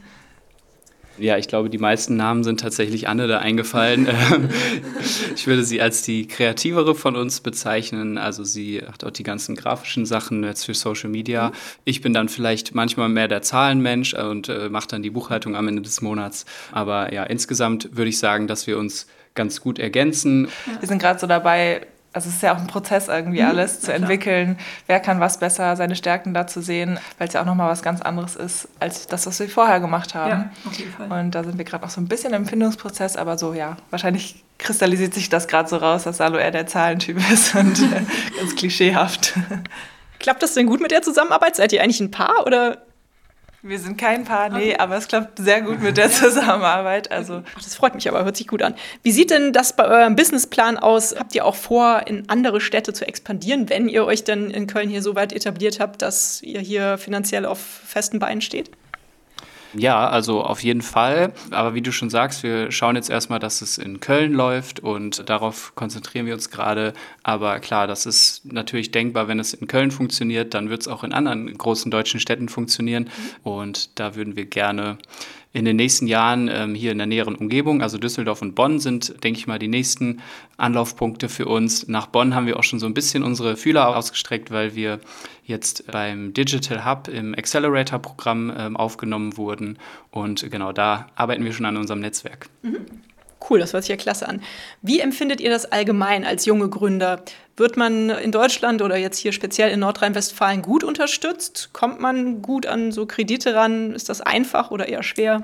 Ja, 1.18 1.36
ich 1.36 1.46
glaube, 1.46 1.68
die 1.68 1.78
meisten 1.78 2.16
Namen 2.16 2.42
sind 2.42 2.60
tatsächlich 2.60 3.08
Anne 3.08 3.26
da 3.26 3.38
eingefallen. 3.38 4.08
Ähm, 4.08 4.48
ich 5.34 5.46
würde 5.46 5.64
sie 5.64 5.80
als 5.80 6.02
die 6.02 6.26
kreativere 6.26 6.94
von 6.94 7.16
uns 7.16 7.40
bezeichnen. 7.40 8.18
Also 8.18 8.44
sie 8.44 8.80
hat 8.80 9.04
auch 9.04 9.10
die 9.10 9.22
ganzen 9.22 9.54
grafischen 9.54 10.06
Sachen 10.06 10.42
jetzt 10.44 10.64
für 10.64 10.74
Social 10.74 11.10
Media. 11.10 11.48
Mhm. 11.48 11.54
Ich 11.84 12.00
bin 12.00 12.14
dann 12.14 12.28
vielleicht 12.28 12.74
manchmal 12.74 13.08
mehr 13.08 13.28
der 13.28 13.42
Zahlenmensch 13.42 14.14
und 14.14 14.48
äh, 14.48 14.68
mache 14.68 14.88
dann 14.88 15.02
die 15.02 15.10
Buchhaltung 15.10 15.54
am 15.54 15.68
Ende 15.68 15.82
des 15.82 16.00
Monats. 16.00 16.46
Aber 16.72 17.12
ja, 17.12 17.24
insgesamt 17.24 17.96
würde 17.96 18.08
ich 18.08 18.18
sagen, 18.18 18.46
dass 18.46 18.66
wir 18.66 18.78
uns 18.78 19.06
ganz 19.34 19.60
gut 19.60 19.78
ergänzen. 19.78 20.48
Wir 20.80 20.88
sind 20.88 20.98
gerade 20.98 21.18
so 21.18 21.26
dabei, 21.26 21.86
also 22.12 22.28
es 22.28 22.36
ist 22.36 22.42
ja 22.42 22.54
auch 22.54 22.58
ein 22.58 22.66
Prozess 22.66 23.08
irgendwie 23.08 23.40
mhm, 23.40 23.48
alles 23.48 23.80
zu 23.80 23.92
entwickeln. 23.92 24.58
Wer 24.86 25.00
kann 25.00 25.20
was 25.20 25.38
besser, 25.38 25.76
seine 25.76 25.96
Stärken 25.96 26.34
da 26.34 26.46
zu 26.46 26.60
sehen, 26.60 26.98
weil 27.18 27.28
es 27.28 27.34
ja 27.34 27.40
auch 27.40 27.46
nochmal 27.46 27.70
was 27.70 27.82
ganz 27.82 28.02
anderes 28.02 28.36
ist, 28.36 28.68
als 28.80 29.06
das, 29.06 29.26
was 29.26 29.40
wir 29.40 29.48
vorher 29.48 29.80
gemacht 29.80 30.14
haben. 30.14 30.30
Ja, 30.30 30.50
auf 30.66 30.74
jeden 30.74 30.92
Fall. 30.92 31.10
Und 31.10 31.30
da 31.34 31.42
sind 31.42 31.56
wir 31.56 31.64
gerade 31.64 31.84
noch 31.84 31.90
so 31.90 32.00
ein 32.00 32.08
bisschen 32.08 32.34
im 32.34 32.46
Findungsprozess, 32.46 33.16
aber 33.16 33.38
so 33.38 33.54
ja, 33.54 33.76
wahrscheinlich 33.90 34.44
kristallisiert 34.58 35.14
sich 35.14 35.30
das 35.30 35.48
gerade 35.48 35.68
so 35.68 35.76
raus, 35.76 36.04
dass 36.04 36.18
Salo 36.18 36.38
eher 36.38 36.50
der 36.50 36.66
Zahlentyp 36.66 37.18
ist 37.32 37.54
und 37.54 37.80
äh, 37.80 38.02
ganz 38.38 38.56
klischeehaft. 38.56 39.34
Klappt 40.18 40.42
das 40.42 40.54
denn 40.54 40.66
gut 40.66 40.80
mit 40.80 40.90
der 40.90 41.02
Zusammenarbeit? 41.02 41.56
Seid 41.56 41.72
ihr 41.72 41.82
eigentlich 41.82 42.00
ein 42.00 42.10
Paar 42.10 42.46
oder 42.46 42.78
wir 43.62 43.78
sind 43.78 43.96
kein 43.96 44.24
Paar, 44.24 44.48
nee, 44.48 44.72
okay. 44.72 44.76
aber 44.78 44.96
es 44.96 45.06
klappt 45.06 45.38
sehr 45.38 45.62
gut 45.62 45.80
mit 45.80 45.96
der 45.96 46.10
Zusammenarbeit. 46.10 47.10
Also. 47.10 47.42
Ach, 47.56 47.62
das 47.62 47.74
freut 47.76 47.94
mich 47.94 48.08
aber, 48.08 48.24
hört 48.24 48.36
sich 48.36 48.48
gut 48.48 48.62
an. 48.62 48.74
Wie 49.02 49.12
sieht 49.12 49.30
denn 49.30 49.52
das 49.52 49.76
bei 49.76 49.84
eurem 49.84 50.16
Businessplan 50.16 50.76
aus? 50.76 51.14
Habt 51.16 51.34
ihr 51.34 51.44
auch 51.44 51.54
vor, 51.54 52.02
in 52.06 52.28
andere 52.28 52.60
Städte 52.60 52.92
zu 52.92 53.06
expandieren, 53.06 53.70
wenn 53.70 53.88
ihr 53.88 54.04
euch 54.04 54.24
dann 54.24 54.50
in 54.50 54.66
Köln 54.66 54.88
hier 54.88 55.02
so 55.02 55.14
weit 55.14 55.32
etabliert 55.32 55.78
habt, 55.78 56.02
dass 56.02 56.42
ihr 56.42 56.60
hier 56.60 56.98
finanziell 56.98 57.46
auf 57.46 57.58
festen 57.60 58.18
Beinen 58.18 58.40
steht? 58.40 58.70
Ja, 59.74 60.08
also 60.08 60.42
auf 60.42 60.62
jeden 60.62 60.82
Fall. 60.82 61.32
Aber 61.50 61.74
wie 61.74 61.82
du 61.82 61.92
schon 61.92 62.10
sagst, 62.10 62.42
wir 62.42 62.70
schauen 62.70 62.96
jetzt 62.96 63.10
erstmal, 63.10 63.38
dass 63.38 63.62
es 63.62 63.78
in 63.78 64.00
Köln 64.00 64.32
läuft 64.32 64.80
und 64.80 65.28
darauf 65.28 65.74
konzentrieren 65.74 66.26
wir 66.26 66.34
uns 66.34 66.50
gerade. 66.50 66.92
Aber 67.22 67.58
klar, 67.60 67.86
das 67.86 68.06
ist 68.06 68.44
natürlich 68.44 68.90
denkbar, 68.90 69.28
wenn 69.28 69.38
es 69.38 69.54
in 69.54 69.66
Köln 69.66 69.90
funktioniert, 69.90 70.54
dann 70.54 70.70
wird 70.70 70.82
es 70.82 70.88
auch 70.88 71.04
in 71.04 71.12
anderen 71.12 71.56
großen 71.56 71.90
deutschen 71.90 72.20
Städten 72.20 72.48
funktionieren. 72.48 73.08
Und 73.42 73.98
da 73.98 74.14
würden 74.14 74.36
wir 74.36 74.46
gerne 74.46 74.98
in 75.52 75.64
den 75.64 75.76
nächsten 75.76 76.06
Jahren 76.06 76.48
ähm, 76.48 76.74
hier 76.74 76.92
in 76.92 76.98
der 76.98 77.06
näheren 77.06 77.34
Umgebung, 77.34 77.82
also 77.82 77.98
Düsseldorf 77.98 78.40
und 78.40 78.54
Bonn 78.54 78.78
sind, 78.80 79.22
denke 79.22 79.38
ich 79.38 79.46
mal, 79.46 79.58
die 79.58 79.68
nächsten 79.68 80.22
Anlaufpunkte 80.56 81.28
für 81.28 81.46
uns. 81.46 81.88
Nach 81.88 82.06
Bonn 82.06 82.34
haben 82.34 82.46
wir 82.46 82.58
auch 82.58 82.62
schon 82.64 82.78
so 82.78 82.86
ein 82.86 82.94
bisschen 82.94 83.22
unsere 83.22 83.56
Fühler 83.56 83.96
ausgestreckt, 83.96 84.50
weil 84.50 84.74
wir 84.74 85.00
jetzt 85.44 85.90
beim 85.90 86.32
Digital 86.32 86.86
Hub 86.86 87.08
im 87.08 87.34
Accelerator-Programm 87.34 88.52
ähm, 88.56 88.76
aufgenommen 88.76 89.36
wurden. 89.36 89.78
Und 90.10 90.50
genau 90.50 90.72
da 90.72 91.08
arbeiten 91.16 91.44
wir 91.44 91.52
schon 91.52 91.66
an 91.66 91.76
unserem 91.76 92.00
Netzwerk. 92.00 92.48
Mhm. 92.62 92.86
Cool, 93.48 93.58
das 93.58 93.72
hört 93.72 93.84
sich 93.84 93.90
ja 93.90 93.96
klasse 93.96 94.28
an. 94.28 94.42
Wie 94.82 95.00
empfindet 95.00 95.40
ihr 95.40 95.50
das 95.50 95.70
allgemein 95.70 96.24
als 96.24 96.44
junge 96.44 96.68
Gründer? 96.68 97.22
Wird 97.56 97.76
man 97.76 98.10
in 98.10 98.32
Deutschland 98.32 98.82
oder 98.82 98.96
jetzt 98.96 99.18
hier 99.18 99.32
speziell 99.32 99.70
in 99.70 99.80
Nordrhein-Westfalen 99.80 100.62
gut 100.62 100.84
unterstützt? 100.84 101.70
Kommt 101.72 102.00
man 102.00 102.42
gut 102.42 102.66
an 102.66 102.92
so 102.92 103.06
Kredite 103.06 103.54
ran? 103.54 103.94
Ist 103.94 104.08
das 104.08 104.20
einfach 104.20 104.70
oder 104.70 104.88
eher 104.88 105.02
schwer? 105.02 105.42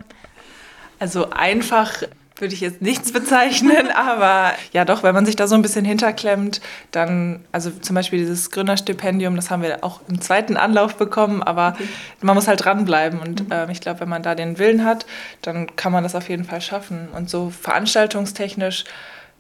Also 0.98 1.30
einfach 1.30 2.02
würde 2.40 2.54
ich 2.54 2.60
jetzt 2.60 2.82
nichts 2.82 3.12
bezeichnen, 3.12 3.90
aber 3.94 4.52
ja 4.72 4.84
doch, 4.84 5.02
wenn 5.02 5.14
man 5.14 5.26
sich 5.26 5.36
da 5.36 5.46
so 5.46 5.54
ein 5.54 5.62
bisschen 5.62 5.84
hinterklemmt, 5.84 6.60
dann, 6.90 7.44
also 7.52 7.70
zum 7.70 7.94
Beispiel 7.94 8.18
dieses 8.18 8.50
Gründerstipendium, 8.50 9.36
das 9.36 9.50
haben 9.50 9.62
wir 9.62 9.82
auch 9.82 10.00
im 10.08 10.20
zweiten 10.20 10.56
Anlauf 10.56 10.96
bekommen, 10.96 11.42
aber 11.42 11.74
okay. 11.74 11.88
man 12.22 12.34
muss 12.34 12.48
halt 12.48 12.64
dranbleiben 12.64 13.20
und 13.20 13.46
mhm. 13.46 13.52
äh, 13.52 13.70
ich 13.72 13.80
glaube, 13.80 14.00
wenn 14.00 14.08
man 14.08 14.22
da 14.22 14.34
den 14.34 14.58
Willen 14.58 14.84
hat, 14.84 15.06
dann 15.42 15.74
kann 15.76 15.92
man 15.92 16.02
das 16.02 16.14
auf 16.14 16.28
jeden 16.28 16.44
Fall 16.44 16.60
schaffen. 16.60 17.08
Und 17.14 17.30
so 17.30 17.50
veranstaltungstechnisch 17.50 18.84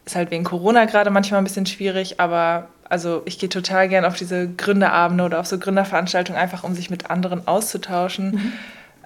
ist 0.06 0.16
halt 0.16 0.30
wegen 0.30 0.44
Corona 0.44 0.86
gerade 0.86 1.10
manchmal 1.10 1.40
ein 1.40 1.44
bisschen 1.44 1.66
schwierig, 1.66 2.20
aber 2.20 2.68
also 2.88 3.22
ich 3.26 3.38
gehe 3.38 3.50
total 3.50 3.88
gern 3.88 4.04
auf 4.04 4.16
diese 4.16 4.48
Gründerabende 4.48 5.24
oder 5.24 5.40
auf 5.40 5.46
so 5.46 5.58
Gründerveranstaltungen, 5.58 6.40
einfach 6.40 6.64
um 6.64 6.74
sich 6.74 6.88
mit 6.88 7.10
anderen 7.10 7.46
auszutauschen. 7.46 8.30
Mhm 8.30 8.52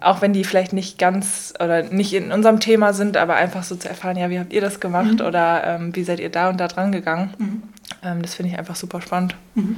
auch 0.05 0.23
wenn 0.23 0.33
die 0.33 0.45
vielleicht 0.45 0.73
nicht 0.73 0.99
ganz 0.99 1.55
oder 1.63 1.83
nicht 1.83 2.13
in 2.13 2.33
unserem 2.33 2.61
Thema 2.61 2.93
sind, 2.93 3.17
aber 3.17 3.35
einfach 3.35 3.63
so 3.63 3.77
zu 3.77 3.89
erfahren, 3.89 4.17
ja, 4.17 4.31
wie 4.31 4.39
habt 4.39 4.53
ihr 4.53 4.61
das 4.61 4.81
gemacht 4.81 5.21
mhm. 5.21 5.27
oder 5.27 5.65
ähm, 5.65 5.95
wie 5.97 6.05
seid 6.05 6.21
ihr 6.21 6.31
da 6.31 6.49
und 6.49 6.59
da 6.59 6.69
dran 6.69 6.93
gegangen. 6.93 7.35
Mhm. 7.39 7.63
Ähm, 8.03 8.23
das 8.23 8.35
finde 8.35 8.53
ich 8.53 8.59
einfach 8.59 8.77
super 8.77 9.01
spannend. 9.01 9.37
Mhm. 9.55 9.77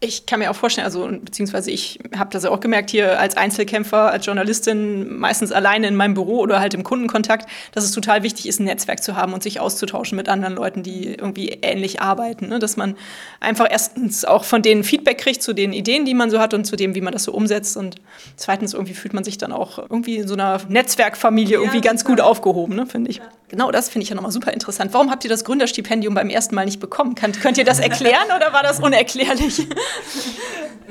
Ich 0.00 0.26
kann 0.26 0.40
mir 0.40 0.50
auch 0.50 0.56
vorstellen, 0.56 0.84
also 0.84 1.08
beziehungsweise 1.08 1.70
ich 1.70 1.98
habe 2.14 2.28
das 2.30 2.44
ja 2.44 2.50
auch 2.50 2.60
gemerkt 2.60 2.90
hier 2.90 3.18
als 3.18 3.34
Einzelkämpfer, 3.34 4.10
als 4.10 4.26
Journalistin, 4.26 5.16
meistens 5.16 5.52
alleine 5.52 5.86
in 5.86 5.96
meinem 5.96 6.12
Büro 6.12 6.40
oder 6.40 6.60
halt 6.60 6.74
im 6.74 6.84
Kundenkontakt, 6.84 7.48
dass 7.72 7.82
es 7.82 7.92
total 7.92 8.22
wichtig 8.22 8.46
ist, 8.46 8.60
ein 8.60 8.64
Netzwerk 8.64 9.02
zu 9.02 9.16
haben 9.16 9.32
und 9.32 9.42
sich 9.42 9.58
auszutauschen 9.58 10.16
mit 10.16 10.28
anderen 10.28 10.54
Leuten, 10.54 10.82
die 10.82 11.14
irgendwie 11.14 11.48
ähnlich 11.62 12.02
arbeiten. 12.02 12.48
Ne? 12.48 12.58
Dass 12.58 12.76
man 12.76 12.94
einfach 13.40 13.68
erstens 13.70 14.26
auch 14.26 14.44
von 14.44 14.60
denen 14.60 14.84
Feedback 14.84 15.16
kriegt 15.16 15.42
zu 15.42 15.54
den 15.54 15.72
Ideen, 15.72 16.04
die 16.04 16.12
man 16.12 16.30
so 16.30 16.40
hat 16.40 16.52
und 16.52 16.66
zu 16.66 16.76
dem, 16.76 16.94
wie 16.94 17.00
man 17.00 17.14
das 17.14 17.24
so 17.24 17.32
umsetzt. 17.32 17.78
Und 17.78 17.96
zweitens 18.36 18.74
irgendwie 18.74 18.92
fühlt 18.92 19.14
man 19.14 19.24
sich 19.24 19.38
dann 19.38 19.50
auch 19.50 19.78
irgendwie 19.78 20.18
in 20.18 20.28
so 20.28 20.34
einer 20.34 20.60
Netzwerkfamilie 20.68 21.54
ja, 21.54 21.60
irgendwie 21.60 21.80
ganz 21.80 22.04
gut 22.04 22.20
aufgehoben, 22.20 22.76
ne, 22.76 22.84
finde 22.84 23.10
ich. 23.10 23.16
Ja. 23.16 23.30
Genau, 23.48 23.70
das 23.70 23.88
finde 23.88 24.02
ich 24.02 24.08
ja 24.08 24.16
nochmal 24.16 24.32
super 24.32 24.52
interessant. 24.52 24.92
Warum 24.92 25.10
habt 25.10 25.24
ihr 25.24 25.30
das 25.30 25.44
Gründerstipendium 25.44 26.14
beim 26.14 26.28
ersten 26.28 26.54
Mal 26.56 26.64
nicht 26.64 26.80
bekommen? 26.80 27.14
Könnt, 27.14 27.40
könnt 27.40 27.56
ihr 27.58 27.64
das 27.64 27.78
erklären 27.78 28.26
oder 28.36 28.52
war 28.52 28.64
das 28.64 28.80
unerklärlich? 28.80 29.66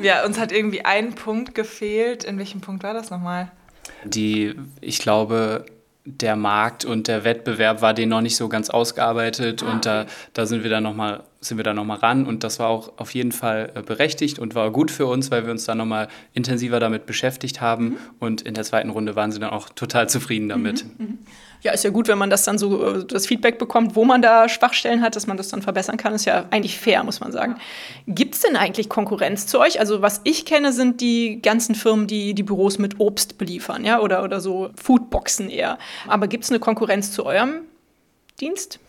Ja, 0.01 0.25
uns 0.25 0.37
hat 0.37 0.51
irgendwie 0.51 0.83
ein 0.83 1.15
Punkt 1.15 1.55
gefehlt. 1.55 2.23
In 2.23 2.37
welchem 2.37 2.61
Punkt 2.61 2.83
war 2.83 2.93
das 2.93 3.09
nochmal? 3.09 3.51
Die, 4.03 4.55
ich 4.81 4.99
glaube, 4.99 5.65
der 6.05 6.35
Markt 6.35 6.85
und 6.85 7.07
der 7.07 7.23
Wettbewerb 7.23 7.81
war 7.81 7.93
den 7.93 8.09
noch 8.09 8.21
nicht 8.21 8.35
so 8.35 8.47
ganz 8.47 8.69
ausgearbeitet 8.69 9.63
ah, 9.63 9.71
und 9.71 9.85
da, 9.85 10.05
da 10.33 10.45
sind 10.45 10.63
wir 10.63 10.69
dann 10.69 10.83
nochmal 10.83 11.23
sind 11.47 11.57
wir 11.57 11.63
da 11.63 11.73
nochmal 11.73 11.97
ran 11.97 12.25
und 12.25 12.43
das 12.43 12.59
war 12.59 12.67
auch 12.67 12.93
auf 12.97 13.13
jeden 13.13 13.31
Fall 13.31 13.71
äh, 13.75 13.81
berechtigt 13.81 14.39
und 14.39 14.55
war 14.55 14.71
gut 14.71 14.91
für 14.91 15.05
uns, 15.05 15.31
weil 15.31 15.45
wir 15.45 15.51
uns 15.51 15.65
da 15.65 15.75
nochmal 15.75 16.07
intensiver 16.33 16.79
damit 16.79 17.05
beschäftigt 17.05 17.61
haben 17.61 17.85
mhm. 17.85 17.97
und 18.19 18.41
in 18.41 18.53
der 18.53 18.63
zweiten 18.63 18.89
Runde 18.89 19.15
waren 19.15 19.31
sie 19.31 19.39
dann 19.39 19.51
auch 19.51 19.69
total 19.69 20.09
zufrieden 20.09 20.49
damit. 20.49 20.85
Mhm. 20.99 21.05
Mhm 21.05 21.17
ja, 21.65 21.71
ist 21.71 21.83
ja 21.83 21.89
gut, 21.89 22.07
wenn 22.07 22.19
man 22.19 22.29
das 22.29 22.43
dann 22.43 22.59
so, 22.59 22.85
äh, 22.85 23.05
das 23.05 23.25
Feedback 23.25 23.57
bekommt, 23.57 23.95
wo 23.95 24.05
man 24.05 24.21
da 24.21 24.47
Schwachstellen 24.47 25.01
hat, 25.01 25.15
dass 25.15 25.25
man 25.25 25.35
das 25.35 25.49
dann 25.49 25.63
verbessern 25.63 25.97
kann, 25.97 26.13
ist 26.13 26.25
ja 26.25 26.45
eigentlich 26.51 26.77
fair, 26.77 27.03
muss 27.03 27.19
man 27.19 27.31
sagen. 27.31 27.55
Gibt 28.07 28.35
es 28.35 28.41
denn 28.41 28.55
eigentlich 28.55 28.87
Konkurrenz 28.87 29.47
zu 29.47 29.59
euch? 29.59 29.79
Also 29.79 30.03
was 30.03 30.21
ich 30.25 30.45
kenne, 30.45 30.71
sind 30.71 31.01
die 31.01 31.41
ganzen 31.41 31.73
Firmen, 31.73 32.05
die 32.05 32.35
die 32.35 32.43
Büros 32.43 32.77
mit 32.77 32.99
Obst 32.99 33.39
beliefern, 33.39 33.83
ja, 33.83 33.99
oder, 33.99 34.23
oder 34.23 34.39
so 34.41 34.69
Foodboxen 34.75 35.49
eher. 35.49 35.79
Aber 36.07 36.27
gibt 36.27 36.43
es 36.43 36.51
eine 36.51 36.59
Konkurrenz 36.59 37.11
zu 37.11 37.25
eurem 37.25 37.61
Dienst? 38.39 38.79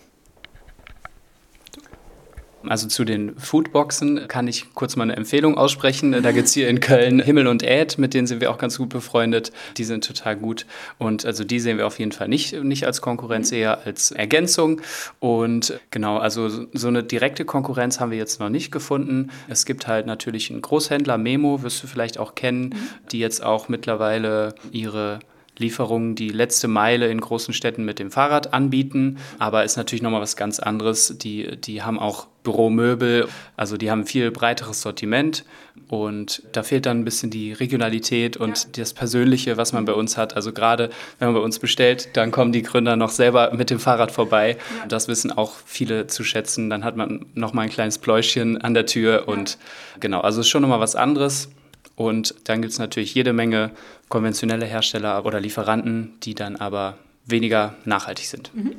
Also 2.69 2.89
zu 2.89 3.05
den 3.05 3.37
Foodboxen 3.37 4.29
kann 4.29 4.49
ich 4.49 4.75
kurz 4.75 4.97
mal 4.97 5.05
eine 5.05 5.17
Empfehlung 5.17 5.57
aussprechen. 5.57 6.13
Da 6.23 6.33
gibt 6.33 6.49
es 6.49 6.55
hier 6.55 6.69
in 6.69 6.81
Köln 6.81 7.21
Himmel 7.21 7.47
und 7.47 7.63
Äd, 7.63 7.99
mit 7.99 8.15
denen 8.15 8.27
sind 8.27 8.41
wir 8.41 8.51
auch 8.51 8.59
ganz 8.59 8.79
gut 8.79 8.89
befreundet. 8.89 9.53
Die 9.77 9.85
sind 9.85 10.05
total 10.05 10.37
gut. 10.37 10.67
Und 10.99 11.25
also 11.25 11.45
die 11.45 11.61
sehen 11.61 11.79
wir 11.79 11.87
auf 11.87 11.99
jeden 11.99 12.13
Fall 12.13 12.29
nicht, 12.29 12.53
nicht 12.63 12.87
als 12.87 13.01
Konkurrenz, 13.01 13.53
eher 13.53 13.87
als 13.87 14.11
Ergänzung. 14.11 14.81
Und 15.19 15.79
genau, 15.91 16.19
also 16.19 16.49
so 16.73 16.89
eine 16.89 17.03
direkte 17.03 17.45
Konkurrenz 17.45 18.01
haben 18.01 18.11
wir 18.11 18.19
jetzt 18.19 18.41
noch 18.41 18.51
nicht 18.51 18.71
gefunden. 18.71 19.31
Es 19.49 19.65
gibt 19.65 19.87
halt 19.87 20.07
natürlich 20.07 20.51
einen 20.51 20.63
Großhändler, 20.63 21.19
Memo, 21.19 21.63
wirst 21.63 21.83
du 21.83 21.87
vielleicht 21.87 22.19
auch 22.19 22.35
kennen, 22.35 22.75
die 23.13 23.19
jetzt 23.19 23.43
auch 23.43 23.69
mittlerweile 23.69 24.55
ihre 24.73 25.21
Lieferungen 25.59 26.15
die 26.15 26.29
letzte 26.29 26.69
Meile 26.69 27.09
in 27.09 27.21
großen 27.21 27.55
Städten 27.55 27.85
mit 27.85 27.99
dem 27.99 28.11
Fahrrad 28.11 28.53
anbieten. 28.53 29.19
Aber 29.39 29.65
ist 29.65 29.77
natürlich 29.77 30.03
nochmal 30.03 30.21
was 30.21 30.37
ganz 30.37 30.61
anderes. 30.61 31.17
Die, 31.19 31.57
die 31.57 31.83
haben 31.83 31.99
auch 31.99 32.27
Büromöbel, 32.47 33.29
also 33.57 33.77
die 33.77 33.91
haben 33.91 34.01
ein 34.03 34.07
viel 34.07 34.31
breiteres 34.31 34.81
Sortiment 34.81 35.45
und 35.89 36.45
da 36.53 36.63
fehlt 36.63 36.87
dann 36.87 37.01
ein 37.01 37.05
bisschen 37.05 37.31
die 37.31 37.53
Regionalität 37.53 38.37
und 38.37 38.65
ja. 38.65 38.71
das 38.77 38.95
Persönliche, 38.95 39.57
was 39.57 39.73
man 39.73 39.85
bei 39.85 39.93
uns 39.93 40.17
hat. 40.17 40.37
Also 40.37 40.53
gerade 40.53 40.91
wenn 41.19 41.29
man 41.29 41.35
bei 41.35 41.41
uns 41.41 41.59
bestellt, 41.59 42.11
dann 42.15 42.31
kommen 42.31 42.53
die 42.53 42.63
Gründer 42.63 42.95
noch 42.95 43.11
selber 43.11 43.53
mit 43.53 43.71
dem 43.71 43.81
Fahrrad 43.81 44.13
vorbei. 44.13 44.57
Ja. 44.79 44.87
Das 44.87 45.09
wissen 45.09 45.33
auch 45.33 45.55
viele 45.65 46.07
zu 46.07 46.23
schätzen. 46.23 46.71
Dann 46.71 46.85
hat 46.85 46.97
man 46.97 47.27
nochmal 47.35 47.65
ein 47.65 47.71
kleines 47.71 47.99
Pläuschen 47.99 48.61
an 48.61 48.75
der 48.75 48.87
Tür 48.87 49.25
und 49.27 49.59
genau, 49.99 50.21
also 50.21 50.41
ist 50.41 50.49
schon 50.49 50.63
nochmal 50.63 50.81
was 50.81 50.95
anderes. 50.95 51.51
Und 51.97 52.35
dann 52.45 52.63
gibt 52.63 52.73
es 52.73 52.79
natürlich 52.79 53.15
jede 53.15 53.33
Menge 53.33 53.73
konventionelle 54.09 54.67
Hersteller 54.67 55.27
oder 55.27 55.41
Lieferanten, 55.41 56.13
die 56.23 56.35
dann 56.37 56.55
aber 56.55 56.99
weniger 57.25 57.75
nachhaltig 57.85 58.27
sind. 58.27 58.55
Mhm. 58.55 58.77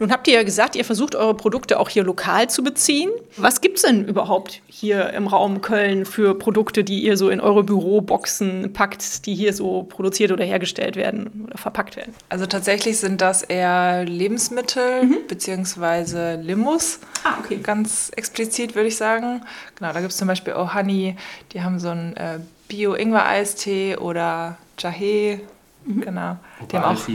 Nun 0.00 0.10
habt 0.10 0.26
ihr 0.28 0.34
ja 0.34 0.42
gesagt, 0.42 0.76
ihr 0.76 0.84
versucht 0.84 1.14
eure 1.14 1.34
Produkte 1.34 1.78
auch 1.78 1.90
hier 1.90 2.02
lokal 2.02 2.48
zu 2.48 2.64
beziehen. 2.64 3.10
Was 3.36 3.60
gibt 3.60 3.76
es 3.76 3.82
denn 3.82 4.08
überhaupt 4.08 4.62
hier 4.66 5.10
im 5.10 5.26
Raum 5.26 5.60
Köln 5.60 6.06
für 6.06 6.34
Produkte, 6.34 6.84
die 6.84 7.04
ihr 7.04 7.18
so 7.18 7.28
in 7.28 7.38
eure 7.38 7.62
Büroboxen 7.62 8.72
packt, 8.72 9.26
die 9.26 9.34
hier 9.34 9.52
so 9.52 9.82
produziert 9.82 10.32
oder 10.32 10.42
hergestellt 10.42 10.96
werden 10.96 11.44
oder 11.46 11.58
verpackt 11.58 11.96
werden? 11.96 12.14
Also 12.30 12.46
tatsächlich 12.46 12.98
sind 12.98 13.20
das 13.20 13.42
eher 13.42 14.06
Lebensmittel 14.06 15.04
mhm. 15.04 15.18
bzw. 15.28 16.36
Limos. 16.36 17.00
Ah, 17.22 17.34
okay. 17.38 17.58
Ganz 17.62 18.10
explizit 18.16 18.74
würde 18.74 18.88
ich 18.88 18.96
sagen. 18.96 19.42
Genau, 19.76 19.92
da 19.92 20.00
gibt 20.00 20.12
es 20.12 20.16
zum 20.16 20.28
Beispiel 20.28 20.54
Ohani, 20.54 21.14
die 21.52 21.62
haben 21.62 21.78
so 21.78 21.90
einen 21.90 22.16
äh, 22.16 22.38
Bio-Ingwer-Eistee 22.68 23.96
oder 23.96 24.56
Jahe. 24.78 25.40
Mhm. 25.84 26.00
Genau. 26.00 26.36
Die 26.72 26.78
haben 26.78 26.96
auch 26.96 27.06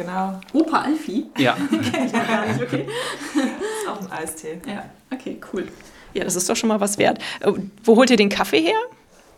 genau. 0.00 0.40
Opa 0.52 0.82
Alfie? 0.82 1.26
Ja. 1.38 1.54
Kenn 1.92 2.06
ich 2.06 2.12
gar 2.12 2.46
nicht, 2.46 2.62
okay. 2.62 2.86
Das 3.34 3.44
ist 3.44 3.88
auch 3.88 4.00
ein 4.00 4.12
Eistee. 4.12 4.60
Ja, 4.66 4.84
okay, 5.12 5.38
cool. 5.52 5.68
Ja, 6.14 6.24
das 6.24 6.36
ist 6.36 6.48
doch 6.48 6.56
schon 6.56 6.68
mal 6.68 6.80
was 6.80 6.98
wert. 6.98 7.18
Äh, 7.40 7.52
wo 7.84 7.96
holt 7.96 8.10
ihr 8.10 8.16
den 8.16 8.28
Kaffee 8.28 8.60
her? 8.60 8.80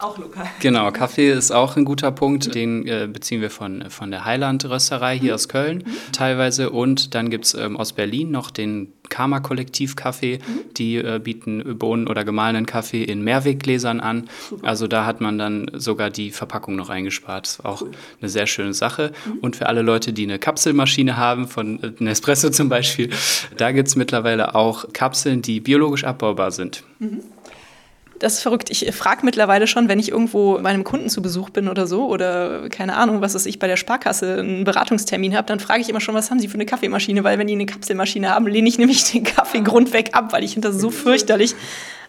Auch 0.03 0.19
lokal. 0.19 0.49
Genau, 0.59 0.91
Kaffee 0.93 1.31
ist 1.31 1.53
auch 1.53 1.77
ein 1.77 1.85
guter 1.85 2.11
Punkt. 2.11 2.55
Den 2.57 2.87
äh, 2.89 3.09
beziehen 3.11 3.41
wir 3.41 3.51
von, 3.51 3.89
von 3.89 4.11
der 4.11 4.25
Heiland-Rösterei 4.25 5.17
hier 5.17 5.31
mhm. 5.31 5.35
aus 5.35 5.49
Köln 5.49 5.79
mhm. 5.79 6.13
teilweise. 6.13 6.71
Und 6.71 7.15
dann 7.15 7.31
gibt 7.31 7.45
es 7.45 7.55
ähm, 7.55 7.77
aus 7.77 7.93
Berlin 7.93 8.33
noch 8.33 8.51
den 8.51 8.93
Karma-Kollektiv 9.09 9.95
Kaffee. 9.95 10.39
Mhm. 10.39 10.75
Die 10.77 10.97
äh, 10.97 11.21
bieten 11.23 11.79
Bohnen 11.79 12.09
oder 12.09 12.25
gemahlenen 12.25 12.67
Kaffee 12.67 13.05
in 13.05 13.23
Mehrweggläsern 13.23 14.01
an. 14.01 14.29
Super. 14.51 14.67
Also 14.67 14.89
da 14.89 15.07
hat 15.07 15.21
man 15.21 15.39
dann 15.39 15.71
sogar 15.75 16.11
die 16.11 16.33
Verpackung 16.33 16.75
noch 16.75 16.91
eingespart. 16.91 17.47
Das 17.47 17.53
ist 17.53 17.65
auch 17.65 17.83
cool. 17.83 17.93
eine 18.21 18.29
sehr 18.29 18.49
schöne 18.49 18.75
Sache. 18.75 19.13
Mhm. 19.25 19.39
Und 19.39 19.57
für 19.57 19.67
alle 19.67 19.83
Leute, 19.83 20.13
die 20.13 20.25
eine 20.25 20.41
Kapselmaschine 20.41 21.17
haben, 21.17 21.47
von 21.47 21.81
äh, 21.81 21.93
Nespresso 22.01 22.51
zum 22.51 22.69
Beispiel, 22.69 23.11
da 23.57 23.71
gibt 23.71 23.87
es 23.87 23.95
mittlerweile 23.95 24.57
auch 24.57 24.93
Kapseln, 24.93 25.43
die 25.43 25.61
biologisch 25.61 26.03
abbaubar 26.03 26.51
sind. 26.51 26.83
Das 28.23 28.35
ist 28.35 28.43
verrückt. 28.43 28.71
Ich 28.71 28.89
frage 28.95 29.25
mittlerweile 29.25 29.67
schon, 29.67 29.89
wenn 29.89 29.99
ich 29.99 30.13
irgendwo 30.13 30.57
meinem 30.61 30.85
Kunden 30.85 31.09
zu 31.09 31.23
Besuch 31.23 31.51
bin 31.51 31.69
oder 31.69 31.89
so 31.89 32.07
oder 32.07 32.69
keine 32.69 32.95
Ahnung, 32.95 33.21
was 33.21 33.35
ist 33.35 33.47
ich 33.47 33.59
bei 33.59 33.67
der 33.67 33.77
Sparkasse 33.77 34.39
einen 34.39 34.63
Beratungstermin 34.63 35.37
habe, 35.37 35.49
dann 35.49 35.59
frage 35.59 35.81
ich 35.81 35.89
immer 35.89 36.01
schon, 36.01 36.15
was 36.15 36.31
haben 36.31 36.39
Sie 36.39 36.47
für 36.47 36.55
eine 36.55 36.65
Kaffeemaschine? 36.65 37.25
Weil 37.25 37.41
wenn 37.41 37.49
die 37.49 37.55
eine 37.55 37.67
Kapselmaschine 37.67 38.31
haben, 38.31 38.47
lehne 38.47 38.69
ich 38.69 38.79
nämlich 38.79 39.03
den 39.13 39.25
Kaffee 39.25 39.63
grundweg 39.63 40.15
ab, 40.15 40.33
weil 40.33 40.45
ich 40.45 40.53
finde 40.53 40.69
das 40.69 40.81
so 40.81 40.91
fürchterlich. 40.91 41.57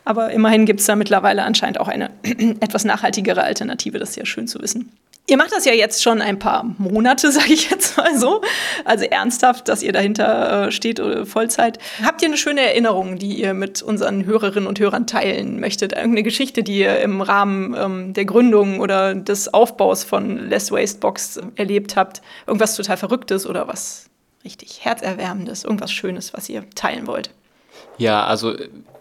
Aber 0.06 0.30
immerhin 0.30 0.68
gibt 0.68 0.82
es 0.82 0.86
da 0.86 0.96
mittlerweile 0.96 1.42
anscheinend 1.42 1.80
auch 1.80 1.88
eine 1.88 2.12
etwas 2.60 2.86
nachhaltigere 2.86 3.42
Alternative. 3.42 3.98
Das 3.98 4.12
ist 4.12 4.18
ja 4.18 4.26
schön 4.28 4.48
zu 4.48 4.62
wissen. 4.62 4.92
Ihr 5.26 5.38
macht 5.38 5.54
das 5.54 5.64
ja 5.64 5.72
jetzt 5.72 6.04
schon 6.04 6.22
ein 6.22 6.38
paar 6.38 6.66
Monate, 6.78 7.32
sage 7.32 7.54
ich 7.54 7.70
jetzt 7.70 7.96
mal 7.98 8.18
so. 8.18 8.42
Also 8.84 9.06
ernsthaft, 9.06 9.70
dass 9.70 9.82
ihr 9.82 9.94
dahinter 9.94 10.68
äh, 10.68 10.72
steht 10.72 11.00
oder 11.00 11.26
Vollzeit. 11.26 11.80
Habt 12.04 12.22
ihr 12.22 12.28
eine 12.28 12.38
schöne 12.38 12.62
Erinnerung, 12.62 13.18
die 13.18 13.40
ihr 13.40 13.54
mit 13.54 13.82
unseren 13.82 14.26
Hörerinnen 14.26 14.68
und 14.68 14.80
Hörern 14.80 15.08
teilen 15.08 15.62
möchtet? 15.62 15.94
Irgendeine 15.94 16.24
Geschichte, 16.24 16.62
die 16.64 16.80
ihr 16.80 17.00
im 17.00 17.22
Rahmen 17.22 17.74
ähm, 17.78 18.14
der 18.14 18.26
Gründung 18.26 18.82
oder 18.82 19.16
des 19.16 19.54
Aufbaus 19.54 20.04
von 20.04 20.50
Less 20.50 20.72
Waste 20.72 21.00
Box 21.00 21.40
erlebt 21.56 21.96
habt? 21.96 22.22
Irgendwas 22.46 22.76
total 22.76 22.98
Verrücktes 22.98 23.48
oder 23.48 23.68
was 23.68 24.10
richtig 24.44 24.84
Herzerwärmendes? 24.84 25.64
Irgendwas 25.64 25.94
Schönes, 25.94 26.34
was 26.34 26.50
ihr 26.50 26.70
teilen 26.76 27.08
wollt? 27.08 27.30
Ja, 27.98 28.26
also 28.26 28.56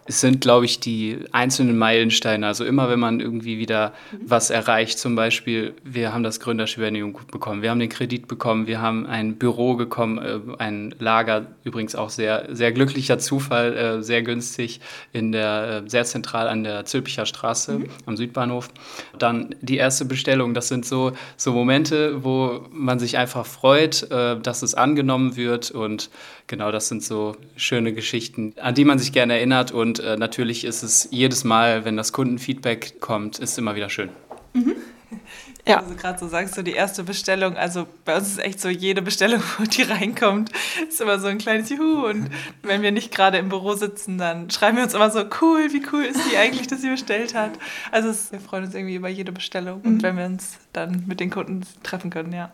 es 0.05 0.21
sind, 0.21 0.41
glaube 0.41 0.65
ich, 0.65 0.81
die 0.81 1.19
einzelnen 1.31 1.79
Meilensteine. 1.79 2.47
Also 2.47 2.65
immer, 2.65 2.89
wenn 2.89 2.99
man 2.99 3.21
irgendwie 3.21 3.59
wieder 3.59 3.93
was 4.21 4.51
erreicht, 4.51 4.99
zum 4.99 5.15
Beispiel, 5.15 5.75
wir 5.85 6.13
haben 6.13 6.25
das 6.25 6.41
Gründerstipendium 6.41 7.17
bekommen, 7.31 7.63
wir 7.63 7.71
haben 7.71 7.79
den 7.79 7.89
Kredit 7.89 8.27
bekommen, 8.27 8.67
wir 8.67 8.81
haben 8.81 9.07
ein 9.07 9.37
Büro 9.37 9.75
bekommen, 9.75 10.19
äh, 10.19 10.41
ein 10.59 10.93
Lager, 10.99 11.47
übrigens 11.63 11.95
auch 11.95 12.11
sehr, 12.11 12.49
sehr 12.51 12.73
glücklicher 12.73 13.19
Zufall, 13.19 13.77
äh, 13.77 14.03
sehr 14.03 14.23
günstig, 14.23 14.81
in 15.13 15.31
der, 15.31 15.83
äh, 15.85 15.89
sehr 15.89 16.05
zentral 16.05 16.49
an 16.49 16.65
der 16.65 16.85
Zülpicher 16.85 17.25
Straße 17.25 17.79
mhm. 17.79 17.87
am 18.07 18.17
Südbahnhof. 18.17 18.71
Dann 19.19 19.55
die 19.61 19.77
erste 19.77 20.05
Bestellung, 20.05 20.53
das 20.53 20.67
sind 20.67 20.85
so, 20.85 21.13
so 21.37 21.53
Momente, 21.53 22.25
wo 22.25 22.67
man 22.73 22.99
sich 22.99 23.17
einfach 23.17 23.47
freut, 23.47 24.09
dass 24.11 24.63
es 24.63 24.75
angenommen 24.75 25.37
wird 25.37 25.71
und 25.71 26.11
genau, 26.47 26.73
das 26.73 26.89
sind 26.89 27.03
so 27.03 27.37
schöne 27.57 27.93
Geschichten, 27.93 28.55
an 28.61 28.75
die 28.75 28.85
man 28.85 28.99
sich 28.99 29.13
gerne 29.13 29.35
erinnert. 29.35 29.73
Und 29.73 29.99
äh, 30.01 30.17
natürlich 30.17 30.65
ist 30.65 30.83
es 30.83 31.09
jedes 31.11 31.45
Mal, 31.45 31.85
wenn 31.85 31.97
das 31.97 32.13
Kundenfeedback 32.13 33.01
kommt, 33.01 33.39
ist 33.39 33.59
immer 33.59 33.75
wieder 33.75 33.91
schön. 33.91 34.11
Mhm. 34.53 34.77
Ja. 35.65 35.79
Also 35.79 35.95
gerade 35.95 36.19
so 36.19 36.27
sagst 36.27 36.57
du, 36.57 36.63
die 36.63 36.73
erste 36.73 37.05
Bestellung, 37.05 37.57
also 37.57 37.87
bei 38.05 38.17
uns 38.17 38.31
ist 38.31 38.39
echt 38.41 38.61
so, 38.61 38.69
jede 38.69 39.01
Bestellung, 39.01 39.43
die 39.77 39.83
reinkommt, 39.83 40.51
ist 40.89 41.01
immer 41.01 41.21
so 41.21 41.29
ein 41.29 41.39
kleines 41.39 41.71
Juhu. 41.71 42.07
Und 42.07 42.31
wenn 42.63 42.83
wir 42.83 42.91
nicht 42.91 43.15
gerade 43.15 43.39
im 43.39 43.49
Büro 43.49 43.75
sitzen, 43.75 44.19
dann 44.19 44.51
schreiben 44.51 44.77
wir 44.77 44.85
uns 44.85 44.95
immer 44.95 45.11
so, 45.11 45.25
cool, 45.41 45.73
wie 45.73 45.83
cool 45.93 46.03
ist 46.03 46.21
die 46.31 46.37
eigentlich, 46.37 46.67
dass 46.67 46.81
sie 46.81 46.91
bestellt 46.91 47.35
hat. 47.35 47.53
Also 47.93 48.09
es, 48.09 48.33
wir 48.33 48.41
freuen 48.41 48.65
uns 48.65 48.75
irgendwie 48.75 48.97
über 48.97 49.09
jede 49.09 49.31
Bestellung 49.31 49.81
mhm. 49.83 49.87
und 49.87 50.03
wenn 50.03 50.17
wir 50.17 50.25
uns 50.25 50.59
dann 50.73 51.05
mit 51.07 51.21
den 51.21 51.31
Kunden 51.31 51.63
treffen 51.85 52.11
können, 52.11 52.33
ja. 52.33 52.51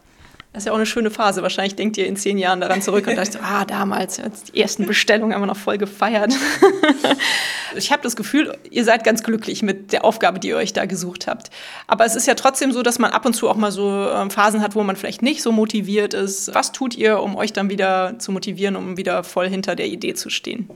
Das 0.52 0.62
ist 0.62 0.66
ja 0.66 0.72
auch 0.72 0.76
eine 0.76 0.86
schöne 0.86 1.10
Phase. 1.10 1.42
Wahrscheinlich 1.42 1.76
denkt 1.76 1.98
ihr 1.98 2.06
in 2.06 2.16
zehn 2.16 2.38
Jahren 2.38 2.60
daran 2.60 2.80
zurück 2.80 3.06
und 3.06 3.16
dacht, 3.16 3.38
ah, 3.42 3.66
damals, 3.66 4.20
die 4.52 4.60
ersten 4.60 4.86
Bestellungen 4.86 5.34
haben 5.34 5.42
wir 5.42 5.46
noch 5.46 5.58
voll 5.58 5.76
gefeiert. 5.76 6.32
ich 7.76 7.92
habe 7.92 8.02
das 8.02 8.16
Gefühl, 8.16 8.56
ihr 8.70 8.84
seid 8.84 9.04
ganz 9.04 9.22
glücklich 9.22 9.62
mit 9.62 9.92
der 9.92 10.06
Aufgabe, 10.06 10.38
die 10.38 10.48
ihr 10.48 10.56
euch 10.56 10.72
da 10.72 10.86
gesucht 10.86 11.26
habt. 11.26 11.50
Aber 11.86 12.06
es 12.06 12.16
ist 12.16 12.26
ja 12.26 12.34
trotzdem 12.34 12.72
so, 12.72 12.82
dass 12.82 12.98
man 12.98 13.10
ab 13.10 13.26
und 13.26 13.34
zu 13.34 13.48
auch 13.48 13.56
mal 13.56 13.70
so 13.70 14.08
ähm, 14.10 14.30
Phasen 14.30 14.62
hat, 14.62 14.74
wo 14.74 14.82
man 14.82 14.96
vielleicht 14.96 15.20
nicht 15.20 15.42
so 15.42 15.52
motiviert 15.52 16.14
ist. 16.14 16.54
Was 16.54 16.72
tut 16.72 16.96
ihr, 16.96 17.20
um 17.20 17.36
euch 17.36 17.52
dann 17.52 17.68
wieder 17.68 18.18
zu 18.18 18.32
motivieren, 18.32 18.74
um 18.74 18.96
wieder 18.96 19.24
voll 19.24 19.48
hinter 19.50 19.76
der 19.76 19.86
Idee 19.86 20.14
zu 20.14 20.30
stehen? 20.30 20.70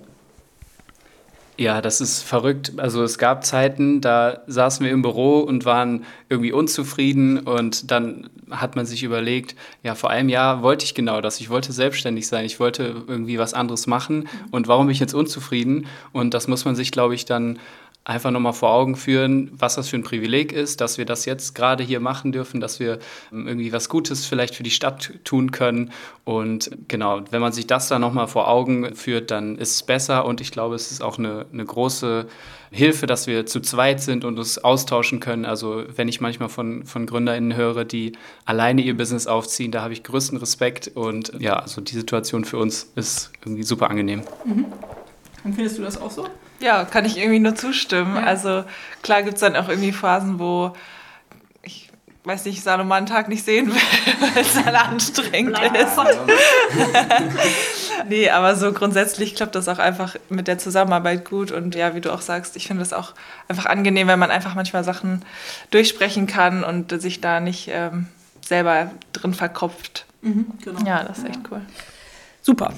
Ja, 1.62 1.80
das 1.80 2.00
ist 2.00 2.22
verrückt. 2.22 2.72
Also 2.78 3.04
es 3.04 3.18
gab 3.18 3.44
Zeiten, 3.44 4.00
da 4.00 4.42
saßen 4.48 4.84
wir 4.84 4.90
im 4.90 5.00
Büro 5.00 5.38
und 5.38 5.64
waren 5.64 6.04
irgendwie 6.28 6.50
unzufrieden 6.50 7.38
und 7.38 7.92
dann 7.92 8.28
hat 8.50 8.74
man 8.74 8.84
sich 8.84 9.04
überlegt, 9.04 9.54
ja, 9.84 9.94
vor 9.94 10.10
einem 10.10 10.28
Jahr 10.28 10.64
wollte 10.64 10.84
ich 10.84 10.92
genau 10.92 11.20
das. 11.20 11.40
Ich 11.40 11.50
wollte 11.50 11.72
selbstständig 11.72 12.26
sein, 12.26 12.44
ich 12.44 12.58
wollte 12.58 13.04
irgendwie 13.06 13.38
was 13.38 13.54
anderes 13.54 13.86
machen 13.86 14.28
und 14.50 14.66
warum 14.66 14.86
bin 14.86 14.92
ich 14.92 14.98
jetzt 14.98 15.14
unzufrieden? 15.14 15.86
Und 16.10 16.34
das 16.34 16.48
muss 16.48 16.64
man 16.64 16.74
sich, 16.74 16.90
glaube 16.90 17.14
ich, 17.14 17.26
dann 17.26 17.60
einfach 18.04 18.32
nochmal 18.32 18.52
vor 18.52 18.72
Augen 18.72 18.96
führen, 18.96 19.52
was 19.52 19.76
das 19.76 19.88
für 19.88 19.96
ein 19.96 20.02
Privileg 20.02 20.52
ist, 20.52 20.80
dass 20.80 20.98
wir 20.98 21.04
das 21.04 21.24
jetzt 21.24 21.54
gerade 21.54 21.84
hier 21.84 22.00
machen 22.00 22.32
dürfen, 22.32 22.60
dass 22.60 22.80
wir 22.80 22.98
ähm, 23.32 23.46
irgendwie 23.46 23.72
was 23.72 23.88
Gutes 23.88 24.26
vielleicht 24.26 24.56
für 24.56 24.64
die 24.64 24.72
Stadt 24.72 25.12
tun 25.22 25.52
können. 25.52 25.92
Und 26.24 26.70
genau, 26.88 27.20
wenn 27.30 27.40
man 27.40 27.52
sich 27.52 27.68
das 27.68 27.88
dann 27.88 28.00
nochmal 28.00 28.26
vor 28.26 28.48
Augen 28.48 28.94
führt, 28.96 29.30
dann 29.30 29.56
ist 29.56 29.74
es 29.74 29.82
besser. 29.84 30.24
Und 30.24 30.40
ich 30.40 30.50
glaube, 30.50 30.74
es 30.74 30.90
ist 30.90 31.00
auch 31.00 31.18
eine, 31.18 31.46
eine 31.52 31.64
große 31.64 32.26
Hilfe, 32.72 33.06
dass 33.06 33.28
wir 33.28 33.46
zu 33.46 33.60
zweit 33.60 34.00
sind 34.00 34.24
und 34.24 34.36
uns 34.36 34.58
austauschen 34.58 35.20
können. 35.20 35.44
Also 35.44 35.84
wenn 35.94 36.08
ich 36.08 36.20
manchmal 36.20 36.48
von, 36.48 36.84
von 36.84 37.06
GründerInnen 37.06 37.54
höre, 37.54 37.84
die 37.84 38.12
alleine 38.46 38.82
ihr 38.82 38.96
Business 38.96 39.28
aufziehen, 39.28 39.70
da 39.70 39.82
habe 39.82 39.92
ich 39.92 40.02
größten 40.02 40.38
Respekt. 40.38 40.90
Und 40.94 41.34
ja, 41.38 41.56
also 41.56 41.80
die 41.80 41.94
Situation 41.94 42.44
für 42.44 42.58
uns 42.58 42.90
ist 42.96 43.30
irgendwie 43.42 43.62
super 43.62 43.90
angenehm. 43.90 44.22
Mhm. 44.44 44.66
Und 45.44 45.54
findest 45.54 45.78
du 45.78 45.82
das 45.82 46.00
auch 46.00 46.10
so? 46.10 46.26
Ja, 46.62 46.84
kann 46.84 47.04
ich 47.04 47.18
irgendwie 47.18 47.40
nur 47.40 47.54
zustimmen. 47.54 48.16
Ja. 48.16 48.22
Also 48.22 48.64
klar 49.02 49.22
gibt 49.22 49.34
es 49.34 49.40
dann 49.40 49.56
auch 49.56 49.68
irgendwie 49.68 49.92
Phasen, 49.92 50.38
wo 50.38 50.72
ich 51.62 51.90
weiß 52.24 52.44
nicht, 52.44 52.62
Salomon 52.62 52.98
einen 52.98 53.06
Tag 53.06 53.28
nicht 53.28 53.44
sehen 53.44 53.66
will, 53.66 53.74
weil 54.20 54.42
es 54.42 54.54
dann 54.54 54.74
anstrengend 54.74 55.58
ist. 55.58 55.98
nee, 58.08 58.30
aber 58.30 58.54
so 58.54 58.72
grundsätzlich 58.72 59.34
klappt 59.34 59.56
das 59.56 59.68
auch 59.68 59.78
einfach 59.78 60.14
mit 60.28 60.46
der 60.46 60.58
Zusammenarbeit 60.58 61.28
gut. 61.28 61.50
Und 61.50 61.74
ja, 61.74 61.94
wie 61.94 62.00
du 62.00 62.12
auch 62.12 62.20
sagst, 62.20 62.56
ich 62.56 62.68
finde 62.68 62.82
es 62.82 62.92
auch 62.92 63.14
einfach 63.48 63.66
angenehm, 63.66 64.06
wenn 64.06 64.18
man 64.18 64.30
einfach 64.30 64.54
manchmal 64.54 64.84
Sachen 64.84 65.24
durchsprechen 65.72 66.26
kann 66.26 66.62
und 66.62 67.00
sich 67.02 67.20
da 67.20 67.40
nicht 67.40 67.68
ähm, 67.72 68.06
selber 68.40 68.92
drin 69.12 69.34
verkopft. 69.34 70.06
Mhm, 70.20 70.46
genau. 70.64 70.80
Ja, 70.86 71.02
das 71.02 71.18
ist 71.18 71.28
echt 71.28 71.40
cool. 71.50 71.62
Super. 72.40 72.72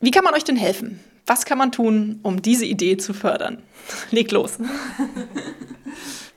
Wie 0.00 0.10
kann 0.10 0.24
man 0.24 0.34
euch 0.34 0.44
denn 0.44 0.56
helfen? 0.56 1.00
Was 1.26 1.44
kann 1.44 1.58
man 1.58 1.72
tun, 1.72 2.20
um 2.22 2.40
diese 2.40 2.64
Idee 2.64 2.96
zu 2.96 3.12
fördern? 3.12 3.58
Leg 4.10 4.30
los. 4.30 4.58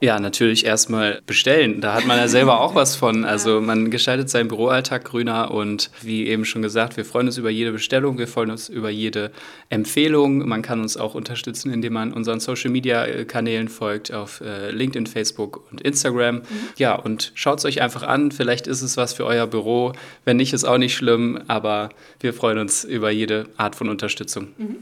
Ja, 0.02 0.18
natürlich 0.18 0.66
erstmal 0.66 1.22
bestellen. 1.26 1.82
Da 1.82 1.94
hat 1.94 2.06
man 2.06 2.18
ja 2.18 2.30
selber 2.30 2.62
auch 2.62 2.76
was 2.76 2.96
von. 2.96 3.26
Also 3.30 3.62
man 3.62 3.92
gestaltet 3.92 4.30
seinen 4.30 4.48
Büroalltag 4.48 5.06
grüner 5.06 5.52
und 5.52 5.92
wie 6.02 6.28
eben 6.28 6.46
schon 6.46 6.62
gesagt, 6.62 6.98
wir 6.98 7.06
freuen 7.06 7.28
uns 7.28 7.38
über 7.38 7.50
jede 7.50 7.72
Bestellung, 7.72 8.18
wir 8.18 8.28
freuen 8.28 8.50
uns 8.50 8.70
über 8.70 8.90
jede 8.90 9.32
Empfehlung. 9.70 10.48
Man 10.48 10.62
kann 10.62 10.82
uns 10.82 10.98
auch 10.98 11.16
unterstützen, 11.16 11.72
indem 11.72 11.94
man 11.94 12.12
unseren 12.12 12.40
Social-Media-Kanälen 12.40 13.68
folgt 13.68 14.12
auf 14.12 14.42
äh, 14.42 14.72
LinkedIn, 14.72 15.06
Facebook 15.06 15.64
und 15.72 15.82
Instagram. 15.82 16.38
Mhm. 16.38 16.44
Ja, 16.78 16.96
und 16.96 17.32
schaut 17.36 17.60
es 17.60 17.66
euch 17.66 17.82
einfach 17.82 18.04
an. 18.04 18.32
Vielleicht 18.32 18.68
ist 18.68 18.82
es 18.82 18.98
was 18.98 19.14
für 19.14 19.26
euer 19.26 19.48
Büro. 19.48 19.94
Wenn 20.26 20.38
nicht, 20.38 20.54
ist 20.54 20.66
auch 20.66 20.78
nicht 20.78 20.96
schlimm, 20.96 21.40
aber 21.48 21.90
wir 22.20 22.34
freuen 22.34 22.58
uns 22.58 22.84
über 22.84 23.12
jede 23.12 23.48
Art 23.58 23.76
von 23.76 23.90
Unterstützung. 23.90 24.50
Mhm. 24.58 24.78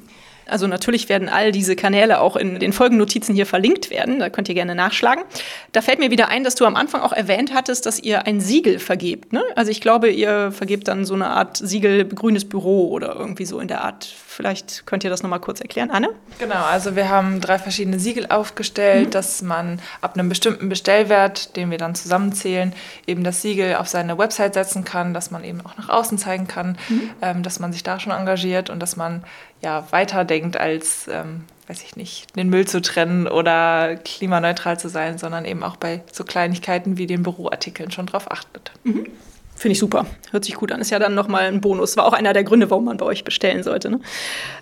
Also 0.49 0.67
natürlich 0.67 1.09
werden 1.09 1.29
all 1.29 1.51
diese 1.51 1.75
Kanäle 1.75 2.19
auch 2.19 2.35
in 2.35 2.59
den 2.59 2.73
Folgennotizen 2.73 3.35
hier 3.35 3.45
verlinkt 3.45 3.89
werden. 3.89 4.19
Da 4.19 4.29
könnt 4.29 4.49
ihr 4.49 4.55
gerne 4.55 4.75
nachschlagen. 4.75 5.23
Da 5.71 5.81
fällt 5.81 5.99
mir 5.99 6.11
wieder 6.11 6.29
ein, 6.29 6.43
dass 6.43 6.55
du 6.55 6.65
am 6.65 6.75
Anfang 6.75 7.01
auch 7.01 7.13
erwähnt 7.13 7.53
hattest, 7.53 7.85
dass 7.85 7.99
ihr 7.99 8.25
ein 8.27 8.39
Siegel 8.39 8.79
vergebt. 8.79 9.33
Ne? 9.33 9.43
Also 9.55 9.71
ich 9.71 9.81
glaube, 9.81 10.09
ihr 10.09 10.51
vergebt 10.51 10.87
dann 10.87 11.05
so 11.05 11.13
eine 11.13 11.27
Art 11.27 11.57
Siegel 11.57 12.05
grünes 12.05 12.45
Büro 12.45 12.89
oder 12.89 13.15
irgendwie 13.15 13.45
so 13.45 13.59
in 13.59 13.67
der 13.67 13.83
Art. 13.83 14.05
Vielleicht 14.05 14.85
könnt 14.85 15.03
ihr 15.03 15.09
das 15.09 15.23
nochmal 15.23 15.39
kurz 15.39 15.61
erklären, 15.61 15.89
Anne? 15.89 16.09
Genau, 16.37 16.63
also 16.63 16.95
wir 16.95 17.09
haben 17.09 17.41
drei 17.41 17.57
verschiedene 17.57 17.99
Siegel 17.99 18.27
aufgestellt, 18.27 19.07
mhm. 19.07 19.11
dass 19.11 19.41
man 19.41 19.79
ab 20.01 20.13
einem 20.13 20.29
bestimmten 20.29 20.69
Bestellwert, 20.69 21.55
den 21.55 21.71
wir 21.71 21.79
dann 21.79 21.95
zusammenzählen, 21.95 22.73
eben 23.07 23.23
das 23.23 23.41
Siegel 23.41 23.75
auf 23.75 23.87
seine 23.87 24.17
Website 24.17 24.53
setzen 24.53 24.83
kann, 24.83 25.15
dass 25.15 25.31
man 25.31 25.43
eben 25.43 25.61
auch 25.65 25.75
nach 25.77 25.89
außen 25.89 26.19
zeigen 26.19 26.47
kann, 26.47 26.77
mhm. 26.87 27.09
ähm, 27.21 27.43
dass 27.43 27.59
man 27.59 27.73
sich 27.73 27.81
da 27.81 27.99
schon 27.99 28.11
engagiert 28.11 28.69
und 28.69 28.79
dass 28.79 28.95
man 28.95 29.23
ja 29.61 29.87
weiterdenkt 29.91 30.57
als 30.57 31.07
ähm, 31.07 31.43
weiß 31.67 31.83
ich 31.83 31.95
nicht, 31.95 32.35
den 32.35 32.49
Müll 32.49 32.65
zu 32.65 32.81
trennen 32.81 33.27
oder 33.27 33.97
klimaneutral 33.97 34.79
zu 34.79 34.89
sein, 34.89 35.17
sondern 35.17 35.45
eben 35.45 35.63
auch 35.63 35.75
bei 35.75 36.01
so 36.11 36.23
Kleinigkeiten 36.23 36.97
wie 36.97 37.07
den 37.07 37.23
Büroartikeln 37.23 37.91
schon 37.91 38.05
drauf 38.05 38.31
achtet. 38.31 38.71
Mhm. 38.83 39.07
Finde 39.55 39.73
ich 39.73 39.79
super. 39.79 40.05
Hört 40.31 40.45
sich 40.45 40.55
gut 40.55 40.71
an. 40.71 40.79
Ist 40.79 40.91
ja 40.91 40.99
dann 40.99 41.15
nochmal 41.15 41.45
ein 41.45 41.61
Bonus. 41.61 41.97
War 41.97 42.05
auch 42.05 42.13
einer 42.13 42.31
der 42.31 42.43
Gründe, 42.43 42.69
warum 42.69 42.85
man 42.85 42.97
bei 42.97 43.05
euch 43.05 43.23
bestellen 43.23 43.63
sollte. 43.63 43.89
Ne? 43.89 43.99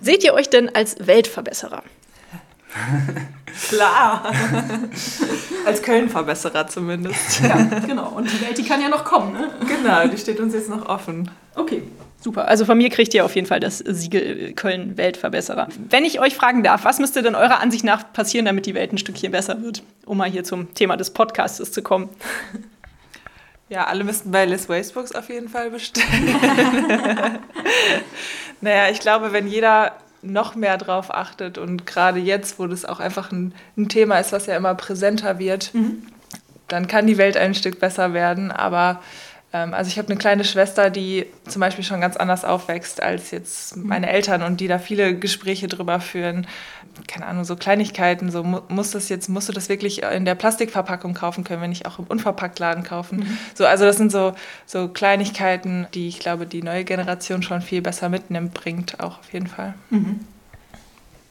Seht 0.00 0.24
ihr 0.24 0.32
euch 0.32 0.48
denn 0.48 0.74
als 0.74 0.96
Weltverbesserer? 1.06 1.82
Klar. 3.68 4.32
als 5.66 5.82
Köln-Verbesserer 5.82 6.66
zumindest. 6.66 7.40
Ja, 7.40 7.56
genau. 7.86 8.08
Und 8.08 8.30
die 8.30 8.40
Welt, 8.40 8.56
die 8.58 8.64
kann 8.64 8.80
ja 8.80 8.88
noch 8.88 9.04
kommen, 9.04 9.32
ne? 9.32 9.50
Genau, 9.66 10.08
die 10.08 10.18
steht 10.18 10.40
uns 10.40 10.54
jetzt 10.54 10.68
noch 10.68 10.88
offen. 10.88 11.30
Okay. 11.54 11.82
Super. 12.26 12.48
Also 12.48 12.64
von 12.64 12.76
mir 12.76 12.90
kriegt 12.90 13.14
ihr 13.14 13.24
auf 13.24 13.36
jeden 13.36 13.46
Fall 13.46 13.60
das 13.60 13.78
Siegel 13.78 14.52
Köln 14.54 14.96
Weltverbesserer. 14.96 15.68
Wenn 15.90 16.04
ich 16.04 16.18
euch 16.18 16.34
fragen 16.34 16.64
darf, 16.64 16.84
was 16.84 16.98
müsste 16.98 17.22
denn 17.22 17.36
eurer 17.36 17.60
Ansicht 17.60 17.84
nach 17.84 18.12
passieren, 18.12 18.46
damit 18.46 18.66
die 18.66 18.74
Welt 18.74 18.92
ein 18.92 18.98
Stückchen 18.98 19.30
besser 19.30 19.62
wird? 19.62 19.84
Um 20.06 20.18
mal 20.18 20.28
hier 20.28 20.42
zum 20.42 20.74
Thema 20.74 20.96
des 20.96 21.10
Podcasts 21.10 21.70
zu 21.70 21.82
kommen. 21.82 22.08
Ja, 23.68 23.88
alle 23.88 24.04
müssten 24.04 24.30
bei 24.30 24.44
Liz 24.44 24.68
Wastebooks 24.68 25.10
auf 25.10 25.28
jeden 25.28 25.48
Fall 25.48 25.70
bestellen. 25.70 26.06
naja, 28.60 28.92
ich 28.92 29.00
glaube, 29.00 29.32
wenn 29.32 29.48
jeder 29.48 29.96
noch 30.22 30.54
mehr 30.54 30.78
drauf 30.78 31.12
achtet 31.12 31.58
und 31.58 31.84
gerade 31.84 32.20
jetzt, 32.20 32.60
wo 32.60 32.68
das 32.68 32.84
auch 32.84 33.00
einfach 33.00 33.32
ein, 33.32 33.54
ein 33.76 33.88
Thema 33.88 34.20
ist, 34.20 34.30
was 34.30 34.46
ja 34.46 34.56
immer 34.56 34.76
präsenter 34.76 35.40
wird, 35.40 35.74
mhm. 35.74 36.06
dann 36.68 36.86
kann 36.86 37.08
die 37.08 37.18
Welt 37.18 37.36
ein 37.36 37.56
Stück 37.56 37.80
besser 37.80 38.14
werden. 38.14 38.52
Aber 38.52 39.00
also 39.72 39.88
ich 39.88 39.98
habe 39.98 40.08
eine 40.08 40.18
kleine 40.18 40.44
Schwester, 40.44 40.90
die 40.90 41.26
zum 41.46 41.60
Beispiel 41.60 41.84
schon 41.84 42.00
ganz 42.00 42.16
anders 42.16 42.44
aufwächst 42.44 43.02
als 43.02 43.30
jetzt 43.30 43.76
meine 43.76 44.10
Eltern 44.10 44.42
und 44.42 44.60
die 44.60 44.68
da 44.68 44.78
viele 44.78 45.16
Gespräche 45.16 45.68
drüber 45.68 46.00
führen. 46.00 46.46
Keine 47.06 47.26
Ahnung, 47.26 47.44
so 47.44 47.56
Kleinigkeiten, 47.56 48.30
so 48.30 48.42
muss 48.42 48.90
das 48.90 49.08
jetzt, 49.08 49.28
musst 49.28 49.48
du 49.48 49.52
das 49.52 49.68
wirklich 49.68 50.02
in 50.02 50.24
der 50.24 50.34
Plastikverpackung 50.34 51.14
kaufen, 51.14 51.44
können 51.44 51.60
wir 51.60 51.68
nicht 51.68 51.86
auch 51.86 51.98
im 51.98 52.06
Unverpacktladen 52.06 52.84
kaufen. 52.84 53.18
Mhm. 53.18 53.38
So, 53.54 53.66
also 53.66 53.84
das 53.84 53.98
sind 53.98 54.10
so, 54.10 54.34
so 54.64 54.88
Kleinigkeiten, 54.88 55.86
die 55.94 56.08
ich 56.08 56.18
glaube, 56.20 56.46
die 56.46 56.62
neue 56.62 56.84
Generation 56.84 57.42
schon 57.42 57.60
viel 57.60 57.82
besser 57.82 58.08
mitnimmt, 58.08 58.54
bringt 58.54 59.00
auch 59.00 59.18
auf 59.18 59.32
jeden 59.32 59.46
Fall. 59.46 59.74
Mhm. 59.90 60.20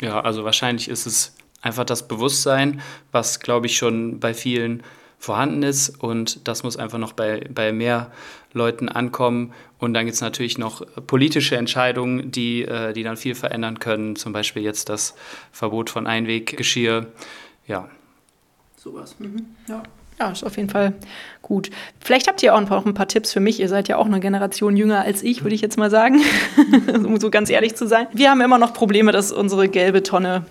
Ja, 0.02 0.20
also 0.20 0.44
wahrscheinlich 0.44 0.90
ist 0.90 1.06
es 1.06 1.34
einfach 1.62 1.86
das 1.86 2.08
Bewusstsein, 2.08 2.82
was 3.12 3.40
glaube 3.40 3.66
ich 3.66 3.78
schon 3.78 4.20
bei 4.20 4.34
vielen 4.34 4.84
vorhanden 5.20 5.64
ist 5.64 5.90
und 5.90 6.48
das 6.48 6.64
muss 6.64 6.78
einfach 6.78 6.98
noch 6.98 7.14
bei, 7.14 7.48
bei 7.54 7.72
mehr 7.72 8.12
Leuten 8.54 8.90
ankommen. 8.90 9.54
Und 9.80 9.94
dann 9.94 10.06
gibt 10.06 10.16
es 10.16 10.22
natürlich 10.22 10.58
noch 10.58 10.86
politische 11.08 11.58
Entscheidungen, 11.58 12.32
die, 12.32 12.64
äh, 12.64 12.94
die 12.94 13.04
dann 13.04 13.18
viel 13.18 13.36
verändern 13.36 13.80
können, 13.80 14.16
zum 14.16 14.34
Beispiel 14.34 14.64
jetzt 14.64 14.90
das 14.90 15.16
Verbot 15.52 15.90
von 15.90 16.08
Einweggeschirr. 16.08 17.08
Ja. 17.68 17.90
Sowas. 18.78 19.16
Mhm. 19.20 19.46
Ja. 19.68 19.84
Ja, 20.18 20.32
ist 20.32 20.46
auf 20.46 20.56
jeden 20.56 20.70
Fall 20.70 20.94
gut. 21.42 21.70
Vielleicht 22.00 22.30
habt 22.30 22.42
ihr 22.42 22.56
auch 22.56 22.62
noch 22.62 22.86
ein 22.86 22.94
paar 22.94 23.10
Tipps 23.10 23.34
für 23.34 23.42
mich. 23.42 23.60
Ihr 23.60 23.68
seid 23.68 23.90
ja 23.90 23.98
auch 23.98 24.06
eine 24.06 24.22
Generation 24.22 24.78
jünger 24.78 25.02
als 25.02 25.22
ich, 25.24 25.44
würde 25.44 25.56
ich 25.56 25.62
jetzt 25.62 25.78
mal 25.78 25.92
sagen, 25.92 26.22
um 26.94 27.20
so 27.20 27.30
ganz 27.30 27.50
ehrlich 27.50 27.76
zu 27.76 27.86
sein. 27.86 28.08
Wir 28.14 28.32
haben 28.32 28.40
immer 28.40 28.58
noch 28.58 28.74
Probleme, 28.74 29.12
dass 29.12 29.34
unsere 29.34 29.68
gelbe 29.68 30.04
Tonne 30.04 30.46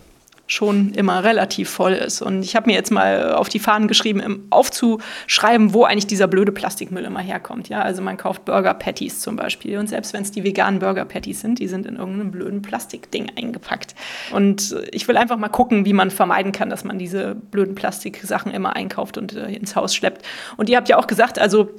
schon 0.46 0.92
immer 0.92 1.24
relativ 1.24 1.70
voll 1.70 1.92
ist. 1.92 2.20
Und 2.20 2.42
ich 2.42 2.54
habe 2.54 2.66
mir 2.66 2.74
jetzt 2.74 2.90
mal 2.90 3.32
auf 3.32 3.48
die 3.48 3.58
Fahnen 3.58 3.88
geschrieben, 3.88 4.46
aufzuschreiben, 4.50 5.72
wo 5.72 5.84
eigentlich 5.84 6.06
dieser 6.06 6.26
blöde 6.26 6.52
Plastikmüll 6.52 7.04
immer 7.04 7.20
herkommt. 7.20 7.68
Ja, 7.70 7.80
also 7.80 8.02
man 8.02 8.18
kauft 8.18 8.44
Burger 8.44 8.74
Patties 8.74 9.20
zum 9.20 9.36
Beispiel. 9.36 9.78
Und 9.78 9.88
selbst 9.88 10.12
wenn 10.12 10.22
es 10.22 10.32
die 10.32 10.44
veganen 10.44 10.80
Burger 10.80 11.06
Patties 11.06 11.40
sind, 11.40 11.58
die 11.58 11.68
sind 11.68 11.86
in 11.86 11.96
irgendeinem 11.96 12.30
blöden 12.30 12.60
Plastikding 12.60 13.32
eingepackt. 13.36 13.94
Und 14.32 14.76
ich 14.92 15.08
will 15.08 15.16
einfach 15.16 15.38
mal 15.38 15.48
gucken, 15.48 15.86
wie 15.86 15.94
man 15.94 16.10
vermeiden 16.10 16.52
kann, 16.52 16.68
dass 16.68 16.84
man 16.84 16.98
diese 16.98 17.34
blöden 17.34 17.74
Plastiksachen 17.74 18.52
immer 18.52 18.76
einkauft 18.76 19.16
und 19.16 19.34
äh, 19.34 19.46
ins 19.52 19.76
Haus 19.76 19.94
schleppt. 19.94 20.26
Und 20.58 20.68
ihr 20.68 20.76
habt 20.76 20.90
ja 20.90 20.98
auch 20.98 21.06
gesagt, 21.06 21.38
also 21.38 21.70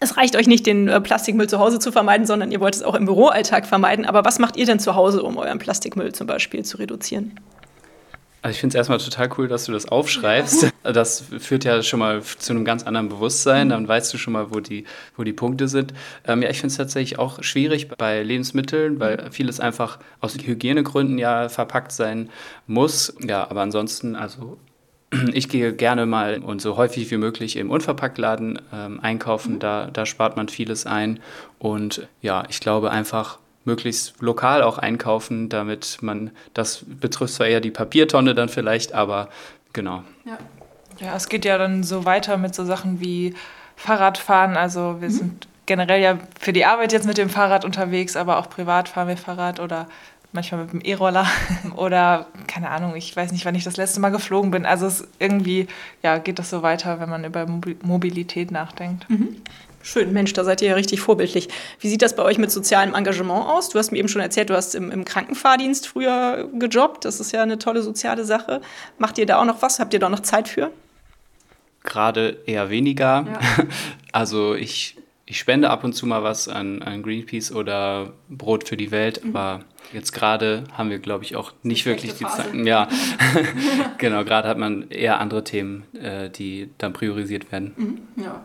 es 0.00 0.18
reicht 0.18 0.36
euch 0.36 0.46
nicht, 0.46 0.66
den 0.66 0.88
äh, 0.88 1.00
Plastikmüll 1.00 1.48
zu 1.48 1.58
Hause 1.58 1.78
zu 1.78 1.90
vermeiden, 1.90 2.26
sondern 2.26 2.52
ihr 2.52 2.60
wollt 2.60 2.74
es 2.74 2.82
auch 2.82 2.94
im 2.94 3.06
Büroalltag 3.06 3.64
vermeiden. 3.64 4.04
Aber 4.04 4.26
was 4.26 4.38
macht 4.38 4.56
ihr 4.56 4.66
denn 4.66 4.78
zu 4.78 4.94
Hause, 4.94 5.22
um 5.22 5.38
euren 5.38 5.58
Plastikmüll 5.58 6.12
zum 6.12 6.26
Beispiel 6.26 6.64
zu 6.64 6.76
reduzieren? 6.76 7.40
Also 8.44 8.56
ich 8.56 8.60
finde 8.60 8.74
es 8.74 8.76
erstmal 8.76 8.98
total 8.98 9.30
cool, 9.38 9.48
dass 9.48 9.64
du 9.64 9.72
das 9.72 9.88
aufschreibst. 9.88 10.64
Ja. 10.64 10.70
Das 10.92 11.24
führt 11.38 11.64
ja 11.64 11.82
schon 11.82 12.00
mal 12.00 12.20
zu 12.20 12.52
einem 12.52 12.66
ganz 12.66 12.82
anderen 12.82 13.08
Bewusstsein. 13.08 13.70
Dann 13.70 13.88
weißt 13.88 14.12
du 14.12 14.18
schon 14.18 14.34
mal, 14.34 14.52
wo 14.52 14.60
die, 14.60 14.84
wo 15.16 15.24
die 15.24 15.32
Punkte 15.32 15.66
sind. 15.66 15.94
Ähm, 16.26 16.42
ja, 16.42 16.50
ich 16.50 16.60
finde 16.60 16.72
es 16.72 16.76
tatsächlich 16.76 17.18
auch 17.18 17.42
schwierig 17.42 17.88
bei 17.88 18.22
Lebensmitteln, 18.22 19.00
weil 19.00 19.30
vieles 19.30 19.60
einfach 19.60 19.98
aus 20.20 20.36
Hygienegründen 20.36 21.16
ja 21.16 21.48
verpackt 21.48 21.90
sein 21.90 22.28
muss. 22.66 23.14
Ja, 23.26 23.48
aber 23.48 23.62
ansonsten, 23.62 24.14
also 24.14 24.58
ich 25.32 25.48
gehe 25.48 25.72
gerne 25.72 26.04
mal 26.04 26.40
und 26.40 26.60
so 26.60 26.76
häufig 26.76 27.10
wie 27.10 27.16
möglich 27.16 27.56
im 27.56 27.70
Unverpacktladen 27.70 28.60
ähm, 28.74 29.00
einkaufen. 29.00 29.60
Da, 29.60 29.88
da 29.90 30.04
spart 30.04 30.36
man 30.36 30.48
vieles 30.50 30.84
ein. 30.84 31.18
Und 31.58 32.08
ja, 32.20 32.44
ich 32.50 32.60
glaube 32.60 32.90
einfach, 32.90 33.38
möglichst 33.64 34.20
lokal 34.20 34.62
auch 34.62 34.78
einkaufen, 34.78 35.48
damit 35.48 35.98
man, 36.00 36.30
das 36.52 36.84
betrifft 36.86 37.34
zwar 37.34 37.46
eher 37.46 37.60
die 37.60 37.70
Papiertonne 37.70 38.34
dann 38.34 38.48
vielleicht, 38.48 38.92
aber 38.92 39.28
genau. 39.72 40.04
Ja, 40.24 40.38
ja 41.00 41.16
es 41.16 41.28
geht 41.28 41.44
ja 41.44 41.58
dann 41.58 41.82
so 41.82 42.04
weiter 42.04 42.36
mit 42.36 42.54
so 42.54 42.64
Sachen 42.64 43.00
wie 43.00 43.34
Fahrradfahren. 43.76 44.56
Also 44.56 44.96
wir 45.00 45.08
mhm. 45.08 45.12
sind 45.12 45.48
generell 45.66 46.02
ja 46.02 46.18
für 46.38 46.52
die 46.52 46.64
Arbeit 46.64 46.92
jetzt 46.92 47.06
mit 47.06 47.18
dem 47.18 47.30
Fahrrad 47.30 47.64
unterwegs, 47.64 48.16
aber 48.16 48.38
auch 48.38 48.50
privat 48.50 48.88
fahren 48.88 49.08
wir 49.08 49.16
Fahrrad 49.16 49.60
oder 49.60 49.88
manchmal 50.32 50.62
mit 50.62 50.72
dem 50.72 50.80
E-Roller 50.82 51.26
oder 51.76 52.26
keine 52.46 52.70
Ahnung, 52.70 52.96
ich 52.96 53.16
weiß 53.16 53.32
nicht, 53.32 53.46
wann 53.46 53.54
ich 53.54 53.64
das 53.64 53.76
letzte 53.76 54.00
Mal 54.00 54.10
geflogen 54.10 54.50
bin. 54.50 54.66
Also 54.66 54.86
es 54.86 55.06
irgendwie 55.18 55.68
ja, 56.02 56.18
geht 56.18 56.38
das 56.38 56.50
so 56.50 56.62
weiter, 56.62 57.00
wenn 57.00 57.08
man 57.08 57.24
über 57.24 57.46
Mobilität 57.82 58.50
nachdenkt. 58.50 59.08
Mhm. 59.08 59.36
Schön, 59.86 60.14
Mensch, 60.14 60.32
da 60.32 60.44
seid 60.44 60.62
ihr 60.62 60.68
ja 60.68 60.74
richtig 60.76 61.00
vorbildlich. 61.00 61.48
Wie 61.78 61.88
sieht 61.90 62.00
das 62.00 62.16
bei 62.16 62.22
euch 62.22 62.38
mit 62.38 62.50
sozialem 62.50 62.94
Engagement 62.94 63.46
aus? 63.46 63.68
Du 63.68 63.78
hast 63.78 63.92
mir 63.92 63.98
eben 63.98 64.08
schon 64.08 64.22
erzählt, 64.22 64.48
du 64.48 64.56
hast 64.56 64.74
im, 64.74 64.90
im, 64.90 65.04
Krankenfahrdienst 65.04 65.86
früher 65.86 66.48
gejobbt. 66.54 67.04
Das 67.04 67.20
ist 67.20 67.32
ja 67.32 67.42
eine 67.42 67.58
tolle 67.58 67.82
soziale 67.82 68.24
Sache. 68.24 68.62
Macht 68.96 69.18
ihr 69.18 69.26
da 69.26 69.38
auch 69.38 69.44
noch 69.44 69.60
was? 69.60 69.80
Habt 69.80 69.92
ihr 69.92 70.00
da 70.00 70.08
noch 70.08 70.20
Zeit 70.20 70.48
für? 70.48 70.70
Gerade 71.82 72.38
eher 72.46 72.70
weniger. 72.70 73.26
Ja. 73.30 73.64
Also 74.12 74.54
ich, 74.54 74.96
ich 75.26 75.40
spende 75.40 75.70
ab 75.70 75.82
und 75.82 75.92
zu 75.92 76.06
mal 76.06 76.22
was 76.22 76.46
an, 76.46 76.82
an 76.82 77.02
Greenpeace 77.02 77.50
oder 77.50 78.12
Brot 78.28 78.68
für 78.68 78.76
die 78.76 78.92
Welt, 78.92 79.24
mhm. 79.24 79.34
aber 79.34 79.64
jetzt 79.92 80.12
gerade 80.12 80.62
haben 80.72 80.88
wir, 80.88 81.00
glaube 81.00 81.24
ich, 81.24 81.34
auch 81.34 81.52
nicht 81.64 81.84
wirklich 81.84 82.14
die 82.14 82.24
Zeit. 82.24 82.54
Ja, 82.54 82.88
genau, 83.98 84.24
gerade 84.24 84.46
hat 84.46 84.56
man 84.56 84.88
eher 84.88 85.18
andere 85.18 85.42
Themen, 85.42 85.82
äh, 85.96 86.30
die 86.30 86.70
dann 86.78 86.92
priorisiert 86.92 87.50
werden. 87.50 87.74
Mhm. 87.76 88.22
Ja. 88.22 88.44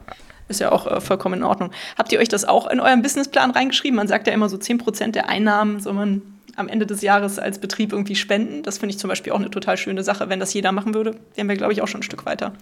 Ist 0.49 0.59
ja 0.59 0.71
auch 0.71 0.87
äh, 0.87 0.99
vollkommen 0.99 1.35
in 1.35 1.43
Ordnung. 1.43 1.71
Habt 1.97 2.11
ihr 2.11 2.19
euch 2.19 2.27
das 2.27 2.43
auch 2.43 2.67
in 2.67 2.79
euren 2.79 3.01
Businessplan 3.01 3.51
reingeschrieben? 3.51 3.95
Man 3.95 4.07
sagt 4.07 4.27
ja 4.27 4.33
immer 4.33 4.49
so 4.49 4.57
10% 4.57 5.11
der 5.11 5.29
Einnahmen 5.29 5.79
soll 5.79 5.93
man 5.93 6.21
am 6.55 6.67
Ende 6.67 6.85
des 6.85 7.01
Jahres 7.01 7.39
als 7.39 7.59
Betrieb 7.59 7.93
irgendwie 7.93 8.15
spenden. 8.15 8.63
Das 8.63 8.79
finde 8.79 8.93
ich 8.93 8.99
zum 8.99 9.07
Beispiel 9.07 9.31
auch 9.31 9.39
eine 9.39 9.49
total 9.49 9.77
schöne 9.77 10.03
Sache. 10.03 10.27
Wenn 10.27 10.39
das 10.39 10.53
jeder 10.53 10.71
machen 10.71 10.93
würde, 10.93 11.15
wären 11.35 11.47
wir, 11.47 11.55
glaube 11.55 11.71
ich, 11.71 11.81
auch 11.81 11.87
schon 11.87 12.01
ein 12.01 12.03
Stück 12.03 12.25
weiter. 12.25 12.53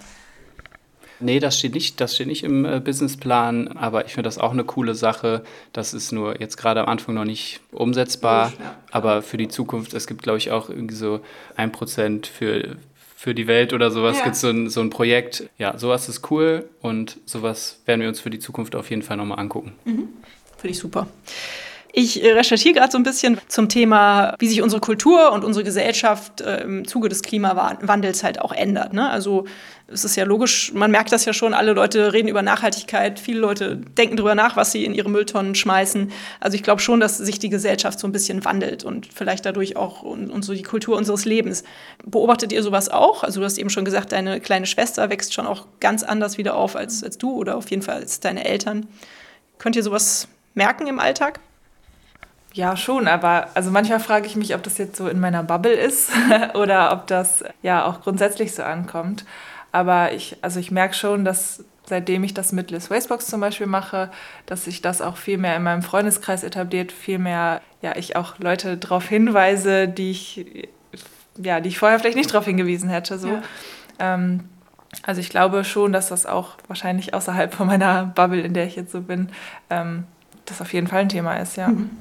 Nee, 1.19 1.39
das 1.39 1.57
steht 1.57 1.73
nicht, 1.73 1.99
das 1.99 2.13
steht 2.13 2.27
nicht 2.27 2.43
im 2.43 2.63
äh, 2.63 2.79
Businessplan, 2.79 3.69
aber 3.69 4.05
ich 4.05 4.13
finde 4.13 4.27
das 4.27 4.37
auch 4.37 4.51
eine 4.51 4.63
coole 4.63 4.93
Sache. 4.93 5.43
Das 5.73 5.95
ist 5.95 6.11
nur 6.11 6.39
jetzt 6.39 6.57
gerade 6.57 6.81
am 6.81 6.87
Anfang 6.87 7.15
noch 7.15 7.25
nicht 7.25 7.59
umsetzbar, 7.71 8.53
aber 8.91 9.23
für 9.23 9.37
die 9.37 9.47
Zukunft, 9.47 9.95
es 9.95 10.05
gibt, 10.05 10.21
glaube 10.21 10.37
ich, 10.37 10.51
auch 10.51 10.69
irgendwie 10.69 10.95
so 10.95 11.21
ein 11.55 11.71
Prozent 11.71 12.27
für, 12.27 12.77
für 13.19 13.33
die 13.33 13.47
Welt 13.47 13.73
oder 13.73 13.89
sowas, 13.89 14.19
ja. 14.19 14.25
gibt 14.25 14.35
so 14.35 14.47
ein, 14.47 14.69
so 14.69 14.79
ein 14.79 14.91
Projekt. 14.91 15.49
Ja, 15.57 15.75
sowas 15.79 16.07
ist 16.07 16.29
cool 16.29 16.69
und 16.81 17.17
sowas 17.25 17.81
werden 17.87 18.01
wir 18.01 18.09
uns 18.09 18.19
für 18.19 18.29
die 18.29 18.37
Zukunft 18.37 18.75
auf 18.75 18.91
jeden 18.91 19.01
Fall 19.01 19.17
nochmal 19.17 19.39
angucken. 19.39 19.73
Mhm. 19.85 20.09
Finde 20.55 20.71
ich 20.71 20.77
super. 20.77 21.07
Ich 21.99 22.23
recherchiere 22.23 22.75
gerade 22.75 22.91
so 22.91 22.99
ein 22.99 23.03
bisschen 23.03 23.41
zum 23.47 23.69
Thema, 23.69 24.35
wie 24.37 24.47
sich 24.47 24.61
unsere 24.61 24.79
Kultur 24.79 25.31
und 25.31 25.43
unsere 25.43 25.63
Gesellschaft 25.63 26.41
äh, 26.41 26.61
im 26.61 26.87
Zuge 26.87 27.09
des 27.09 27.23
Klimawandels 27.23 28.23
halt 28.23 28.39
auch 28.39 28.51
ändert. 28.51 28.93
Ne? 28.93 29.09
Also 29.09 29.45
es 29.87 30.05
ist 30.05 30.15
ja 30.15 30.23
logisch, 30.23 30.71
man 30.75 30.91
merkt 30.91 31.11
das 31.11 31.25
ja 31.25 31.33
schon, 31.33 31.55
alle 31.55 31.73
Leute 31.73 32.13
reden 32.13 32.27
über 32.27 32.43
Nachhaltigkeit, 32.43 33.19
viele 33.19 33.39
Leute 33.39 33.77
denken 33.77 34.15
darüber 34.15 34.35
nach, 34.35 34.55
was 34.55 34.71
sie 34.71 34.85
in 34.85 34.93
ihre 34.93 35.09
Mülltonnen 35.09 35.55
schmeißen. 35.55 36.11
Also 36.39 36.53
ich 36.53 36.61
glaube 36.61 36.81
schon, 36.81 36.99
dass 36.99 37.17
sich 37.17 37.39
die 37.39 37.49
Gesellschaft 37.49 37.99
so 37.99 38.07
ein 38.07 38.11
bisschen 38.11 38.45
wandelt 38.45 38.83
und 38.83 39.11
vielleicht 39.11 39.47
dadurch 39.47 39.75
auch 39.75 40.03
und, 40.03 40.29
und 40.29 40.45
so 40.45 40.53
die 40.53 40.61
Kultur 40.61 40.97
unseres 40.97 41.25
Lebens. 41.25 41.63
Beobachtet 42.05 42.51
ihr 42.51 42.61
sowas 42.61 42.89
auch? 42.89 43.23
Also 43.23 43.39
du 43.39 43.45
hast 43.47 43.57
eben 43.57 43.71
schon 43.71 43.85
gesagt, 43.85 44.11
deine 44.11 44.39
kleine 44.39 44.67
Schwester 44.67 45.09
wächst 45.09 45.33
schon 45.33 45.47
auch 45.47 45.65
ganz 45.79 46.03
anders 46.03 46.37
wieder 46.37 46.53
auf 46.57 46.75
als, 46.75 47.03
als 47.03 47.17
du 47.17 47.31
oder 47.31 47.57
auf 47.57 47.71
jeden 47.71 47.81
Fall 47.81 47.95
als 47.95 48.19
deine 48.19 48.45
Eltern. 48.45 48.85
Könnt 49.57 49.75
ihr 49.75 49.81
sowas 49.81 50.27
merken 50.53 50.85
im 50.85 50.99
Alltag? 50.99 51.39
Ja, 52.57 52.75
schon, 52.75 53.07
aber 53.07 53.49
also 53.53 53.69
manchmal 53.69 53.99
frage 53.99 54.25
ich 54.25 54.35
mich, 54.35 54.55
ob 54.55 54.63
das 54.63 54.79
jetzt 54.79 54.95
so 54.95 55.07
in 55.07 55.19
meiner 55.19 55.43
Bubble 55.43 55.73
ist 55.73 56.09
oder 56.55 56.91
ob 56.91 57.05
das 57.05 57.43
ja 57.61 57.85
auch 57.85 58.01
grundsätzlich 58.01 58.55
so 58.55 58.63
ankommt. 58.63 59.25
Aber 59.71 60.11
ich, 60.13 60.37
also 60.41 60.59
ich 60.59 60.71
merke 60.71 60.95
schon, 60.95 61.23
dass 61.23 61.63
seitdem 61.85 62.23
ich 62.23 62.33
das 62.33 62.53
mit 62.53 62.71
Liz 62.71 62.89
Wastebox 62.89 63.27
zum 63.27 63.41
Beispiel 63.41 63.67
mache, 63.67 64.09
dass 64.47 64.65
sich 64.65 64.81
das 64.81 65.03
auch 65.03 65.17
viel 65.17 65.37
mehr 65.37 65.55
in 65.55 65.61
meinem 65.61 65.83
Freundeskreis 65.83 66.43
etabliert, 66.43 66.91
viel 66.91 67.19
mehr, 67.19 67.61
ja, 67.83 67.95
ich 67.95 68.15
auch 68.15 68.39
Leute 68.39 68.75
darauf 68.75 69.07
hinweise, 69.07 69.87
die 69.87 70.09
ich, 70.09 70.67
ja, 71.37 71.59
die 71.59 71.69
ich 71.69 71.77
vorher 71.77 71.99
vielleicht 71.99 72.17
nicht 72.17 72.33
darauf 72.33 72.45
hingewiesen 72.45 72.89
hätte. 72.89 73.19
So. 73.19 73.27
Ja. 73.27 73.41
Ähm, 73.99 74.49
also 75.03 75.21
ich 75.21 75.29
glaube 75.29 75.63
schon, 75.63 75.93
dass 75.93 76.09
das 76.09 76.25
auch 76.25 76.57
wahrscheinlich 76.67 77.13
außerhalb 77.13 77.53
von 77.53 77.67
meiner 77.67 78.05
Bubble, 78.05 78.41
in 78.41 78.55
der 78.55 78.65
ich 78.65 78.75
jetzt 78.75 78.91
so 78.91 79.01
bin, 79.01 79.29
ähm, 79.69 80.05
das 80.45 80.59
auf 80.59 80.73
jeden 80.73 80.87
Fall 80.87 81.01
ein 81.01 81.09
Thema 81.09 81.35
ist, 81.35 81.55
ja. 81.55 81.67
Mhm. 81.67 81.91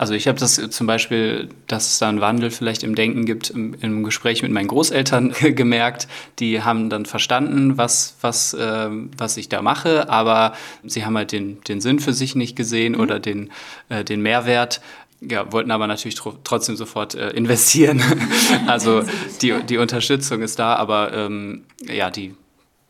Also 0.00 0.14
ich 0.14 0.26
habe 0.28 0.38
das 0.38 0.54
zum 0.54 0.86
Beispiel, 0.86 1.50
dass 1.66 1.90
es 1.90 1.98
da 1.98 2.08
einen 2.08 2.22
Wandel 2.22 2.50
vielleicht 2.50 2.84
im 2.84 2.94
Denken 2.94 3.26
gibt, 3.26 3.50
im, 3.50 3.74
im 3.82 4.02
Gespräch 4.02 4.42
mit 4.42 4.50
meinen 4.50 4.68
Großeltern 4.68 5.34
gemerkt. 5.54 6.08
Die 6.38 6.62
haben 6.62 6.88
dann 6.88 7.04
verstanden, 7.04 7.76
was, 7.76 8.16
was, 8.22 8.54
äh, 8.54 8.88
was 9.18 9.36
ich 9.36 9.50
da 9.50 9.60
mache, 9.60 10.08
aber 10.08 10.54
sie 10.84 11.04
haben 11.04 11.18
halt 11.18 11.32
den, 11.32 11.60
den 11.64 11.82
Sinn 11.82 11.98
für 11.98 12.14
sich 12.14 12.34
nicht 12.34 12.56
gesehen 12.56 12.94
mhm. 12.94 13.00
oder 13.00 13.20
den, 13.20 13.50
äh, 13.90 14.02
den 14.02 14.22
Mehrwert. 14.22 14.80
Ja, 15.20 15.52
wollten 15.52 15.70
aber 15.70 15.86
natürlich 15.86 16.14
tr 16.14 16.32
trotzdem 16.44 16.76
sofort 16.76 17.14
äh, 17.14 17.28
investieren. 17.32 18.02
also 18.66 19.02
die, 19.42 19.52
die 19.68 19.76
Unterstützung 19.76 20.40
ist 20.40 20.58
da, 20.58 20.76
aber 20.76 21.12
ähm, 21.12 21.64
ja, 21.86 22.08
die, 22.10 22.34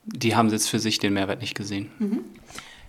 die 0.05 0.37
haben 0.37 0.49
jetzt 0.51 0.70
für 0.70 0.79
sich 0.79 1.01
den 1.01 1.14
Mehrwert 1.14 1.40
nicht 1.40 1.57
gesehen. 1.57 1.90
Mhm. 1.99 2.20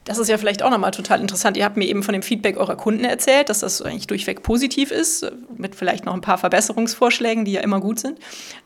Das 0.04 0.18
ist 0.18 0.30
ja 0.30 0.40
vielleicht 0.40 0.64
auch 0.64 0.72
nochmal 0.72 0.90
total 0.90 1.22
interessant. 1.22 1.58
Ihr 1.58 1.64
habt 1.64 1.78
mir 1.78 1.86
eben 1.86 2.02
von 2.02 2.14
dem 2.14 2.24
Feedback 2.24 2.58
eurer 2.58 2.76
Kunden 2.76 3.06
erzählt, 3.06 3.50
dass 3.50 3.60
das 3.60 3.84
eigentlich 3.84 4.08
durchweg 4.08 4.42
positiv 4.42 4.90
ist, 4.90 5.32
mit 5.58 5.76
vielleicht 5.76 6.06
noch 6.06 6.16
ein 6.16 6.22
paar 6.22 6.40
Verbesserungsvorschlägen, 6.40 7.46
die 7.46 7.52
ja 7.52 7.62
immer 7.62 7.80
gut 7.80 8.00
sind. 8.00 8.18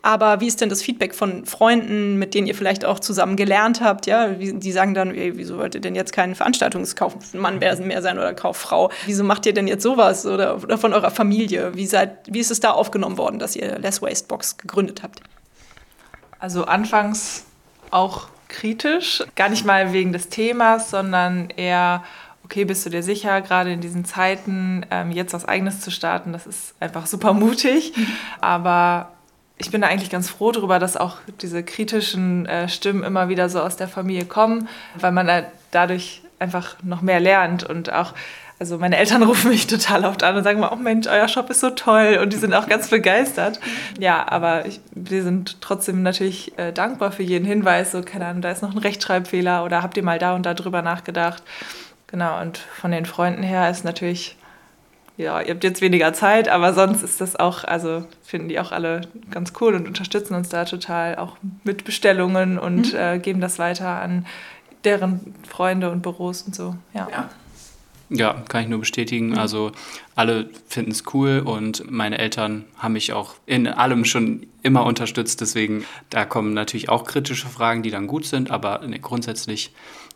Aber 0.01 0.39
wie 0.39 0.47
ist 0.47 0.61
denn 0.61 0.69
das 0.69 0.81
Feedback 0.81 1.13
von 1.13 1.45
Freunden, 1.45 2.17
mit 2.17 2.33
denen 2.33 2.47
ihr 2.47 2.55
vielleicht 2.55 2.85
auch 2.85 3.01
zusammen 3.01 3.35
gelernt 3.35 3.81
habt? 3.81 4.05
Ja, 4.05 4.29
die 4.29 4.71
sagen 4.71 4.93
dann, 4.93 5.13
ey, 5.13 5.35
wieso 5.35 5.57
wollt 5.57 5.75
ihr 5.75 5.81
denn 5.81 5.93
jetzt 5.93 6.13
keinen 6.13 6.35
Veranstaltungskaufmann 6.35 7.59
mehr 7.59 8.01
sein 8.01 8.17
oder 8.17 8.33
Kauffrau? 8.33 8.89
Wieso 9.05 9.25
macht 9.25 9.45
ihr 9.45 9.53
denn 9.53 9.67
jetzt 9.67 9.83
sowas? 9.83 10.25
Oder, 10.25 10.63
oder 10.63 10.77
von 10.77 10.93
eurer 10.93 11.11
Familie? 11.11 11.75
Wie, 11.75 11.85
seid, 11.85 12.17
wie 12.27 12.39
ist 12.39 12.51
es 12.51 12.61
da 12.61 12.71
aufgenommen 12.71 13.17
worden, 13.17 13.39
dass 13.39 13.57
ihr 13.57 13.77
Less 13.77 14.01
Waste 14.01 14.27
Box 14.29 14.55
gegründet 14.55 15.03
habt? 15.03 15.19
Also 16.39 16.63
anfangs 16.63 17.43
auch 17.91 18.29
kritisch. 18.47 19.23
Gar 19.35 19.49
nicht 19.49 19.65
mal 19.65 19.93
wegen 19.93 20.13
des 20.13 20.29
Themas, 20.29 20.89
sondern 20.89 21.49
eher, 21.55 22.03
okay, 22.43 22.65
bist 22.65 22.85
du 22.85 22.89
dir 22.89 23.03
sicher, 23.03 23.41
gerade 23.41 23.73
in 23.73 23.81
diesen 23.81 24.05
Zeiten 24.05 24.85
ähm, 24.91 25.11
jetzt 25.11 25.33
was 25.33 25.45
Eigenes 25.45 25.81
zu 25.81 25.91
starten, 25.91 26.33
das 26.33 26.47
ist 26.47 26.75
einfach 26.79 27.05
super 27.05 27.33
mutig. 27.33 27.93
Aber 28.41 29.11
ich 29.57 29.71
bin 29.71 29.81
da 29.81 29.87
eigentlich 29.87 30.09
ganz 30.09 30.29
froh 30.29 30.51
darüber, 30.51 30.79
dass 30.79 30.97
auch 30.97 31.17
diese 31.41 31.63
kritischen 31.63 32.45
äh, 32.45 32.67
Stimmen 32.67 33.03
immer 33.03 33.29
wieder 33.29 33.49
so 33.49 33.61
aus 33.61 33.77
der 33.77 33.87
Familie 33.87 34.25
kommen, 34.25 34.67
weil 34.95 35.11
man 35.11 35.27
da 35.27 35.43
dadurch 35.71 36.21
einfach 36.39 36.75
noch 36.83 37.01
mehr 37.01 37.19
lernt 37.19 37.63
und 37.63 37.91
auch 37.91 38.13
also 38.57 38.77
meine 38.77 38.97
Eltern 38.97 39.23
rufen 39.23 39.51
mich 39.51 39.67
total 39.67 40.05
oft 40.05 40.23
an 40.23 40.35
und 40.35 40.43
sagen 40.43 40.59
mal, 40.59 40.71
oh 40.71 40.77
Mensch, 40.77 41.07
euer 41.07 41.27
Shop 41.27 41.49
ist 41.49 41.59
so 41.59 41.71
toll 41.71 42.19
und 42.21 42.31
die 42.31 42.37
sind 42.37 42.53
auch 42.53 42.67
ganz 42.67 42.89
begeistert. 42.89 43.59
Ja, 43.99 44.25
aber 44.27 44.65
ich, 44.65 44.79
wir 44.93 45.23
sind 45.23 45.61
trotzdem 45.61 46.03
natürlich 46.03 46.57
äh, 46.57 46.71
dankbar 46.71 47.11
für 47.11 47.23
jeden 47.23 47.45
Hinweis, 47.45 47.91
so 47.91 48.01
keine 48.01 48.27
Ahnung, 48.27 48.41
da 48.41 48.51
ist 48.51 48.61
noch 48.61 48.71
ein 48.71 48.77
Rechtschreibfehler 48.77 49.63
oder 49.63 49.83
habt 49.83 49.97
ihr 49.97 50.03
mal 50.03 50.19
da 50.19 50.35
und 50.35 50.45
da 50.45 50.53
drüber 50.53 50.81
nachgedacht. 50.81 51.43
Genau, 52.07 52.39
und 52.39 52.57
von 52.57 52.91
den 52.91 53.05
Freunden 53.05 53.43
her 53.43 53.69
ist 53.69 53.83
natürlich, 53.83 54.37
ja, 55.17 55.41
ihr 55.41 55.53
habt 55.53 55.63
jetzt 55.63 55.81
weniger 55.81 56.13
Zeit, 56.13 56.47
aber 56.47 56.73
sonst 56.73 57.01
ist 57.01 57.19
das 57.19 57.35
auch, 57.35 57.63
also 57.63 58.05
finden 58.23 58.47
die 58.47 58.59
auch 58.59 58.71
alle 58.71 59.01
ganz 59.31 59.53
cool 59.59 59.75
und 59.75 59.87
unterstützen 59.87 60.35
uns 60.35 60.49
da 60.49 60.65
total 60.65 61.15
auch 61.15 61.35
mit 61.63 61.83
Bestellungen 61.83 62.57
und 62.57 62.93
mhm. 62.93 62.99
äh, 62.99 63.19
geben 63.19 63.41
das 63.41 63.59
weiter 63.59 64.01
an 64.01 64.25
deren 64.85 65.33
Freunde 65.49 65.89
und 65.89 66.03
Büros 66.03 66.43
und 66.43 66.55
so. 66.55 66.75
ja. 66.93 67.07
ja. 67.11 67.29
Ja, 68.09 68.43
kann 68.47 68.63
ich 68.63 68.69
nur 68.69 68.79
bestätigen. 68.79 69.37
Also 69.37 69.71
alle 70.15 70.49
finden 70.67 70.91
es 70.91 71.03
cool 71.13 71.41
und 71.43 71.89
meine 71.89 72.19
Eltern 72.19 72.65
haben 72.77 72.93
mich 72.93 73.13
auch 73.13 73.35
in 73.45 73.67
allem 73.67 74.05
schon 74.05 74.45
immer 74.61 74.85
unterstützt. 74.85 75.41
Deswegen, 75.41 75.85
da 76.09 76.25
kommen 76.25 76.53
natürlich 76.53 76.89
auch 76.89 77.05
kritische 77.05 77.47
Fragen, 77.47 77.81
die 77.81 77.89
dann 77.89 78.07
gut 78.07 78.25
sind, 78.25 78.51
aber 78.51 78.81
nee, 78.85 78.99
grundsätzlich 78.99 79.73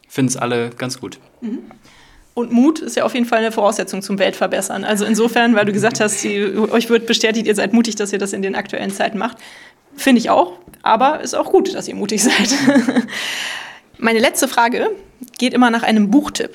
finden 0.08 0.30
es 0.30 0.38
alle 0.38 0.70
ganz 0.70 1.00
gut. 1.00 1.20
Mhm. 1.42 1.60
Und 2.36 2.52
Mut 2.52 2.80
ist 2.80 2.96
ja 2.96 3.04
auf 3.04 3.16
jeden 3.16 3.26
Fall 3.26 3.40
eine 3.40 3.52
Voraussetzung 3.52 4.02
zum 4.02 4.20
Weltverbessern. 4.20 4.86
Also 4.86 5.04
insofern, 5.06 5.56
weil 5.56 5.66
du 5.66 5.74
gesagt 5.74 6.00
hast, 6.00 6.24
die, 6.24 6.56
euch 6.58 6.90
wird 6.90 7.08
bestätigt, 7.08 7.48
ihr 7.48 7.56
seid 7.56 7.74
mutig, 7.74 7.96
dass 7.96 8.14
ihr 8.14 8.20
das 8.20 8.34
in 8.34 8.42
den 8.42 8.56
aktuellen 8.56 8.92
Zeiten 8.92 9.18
macht. 9.18 9.38
Finde 9.96 10.20
ich 10.20 10.30
auch, 10.30 10.54
aber 10.84 11.22
ist 11.22 11.34
auch 11.34 11.52
gut, 11.52 11.74
dass 11.74 11.88
ihr 11.88 11.96
mutig 11.96 12.24
seid. 12.24 12.54
Meine 13.98 14.20
letzte 14.20 14.48
Frage 14.48 14.92
geht 15.40 15.54
immer 15.54 15.72
nach 15.72 15.84
einem 15.84 16.12
Buchtipp 16.12 16.52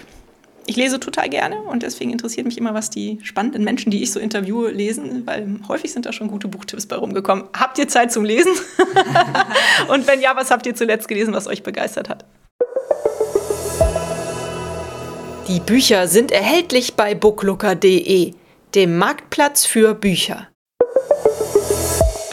ich 0.66 0.76
lese 0.76 1.00
total 1.00 1.28
gerne 1.28 1.60
und 1.62 1.82
deswegen 1.82 2.10
interessiert 2.10 2.46
mich 2.46 2.58
immer, 2.58 2.74
was 2.74 2.90
die 2.90 3.18
spannenden 3.22 3.64
Menschen, 3.64 3.90
die 3.90 4.02
ich 4.02 4.12
so 4.12 4.20
interviewe, 4.20 4.70
lesen, 4.70 5.26
weil 5.26 5.58
häufig 5.68 5.92
sind 5.92 6.06
da 6.06 6.12
schon 6.12 6.28
gute 6.28 6.48
Buchtipps 6.48 6.86
bei 6.86 6.96
rumgekommen. 6.96 7.44
Habt 7.56 7.78
ihr 7.78 7.88
Zeit 7.88 8.12
zum 8.12 8.24
Lesen? 8.24 8.52
und 9.88 10.06
wenn 10.06 10.20
ja, 10.20 10.36
was 10.36 10.50
habt 10.50 10.66
ihr 10.66 10.74
zuletzt 10.74 11.08
gelesen, 11.08 11.34
was 11.34 11.46
euch 11.46 11.62
begeistert 11.62 12.08
hat? 12.08 12.24
Die 15.48 15.60
Bücher 15.60 16.08
sind 16.08 16.32
erhältlich 16.32 16.94
bei 16.94 17.14
booklooker.de, 17.14 18.32
dem 18.74 18.98
Marktplatz 18.98 19.66
für 19.66 19.94
Bücher. 19.94 20.48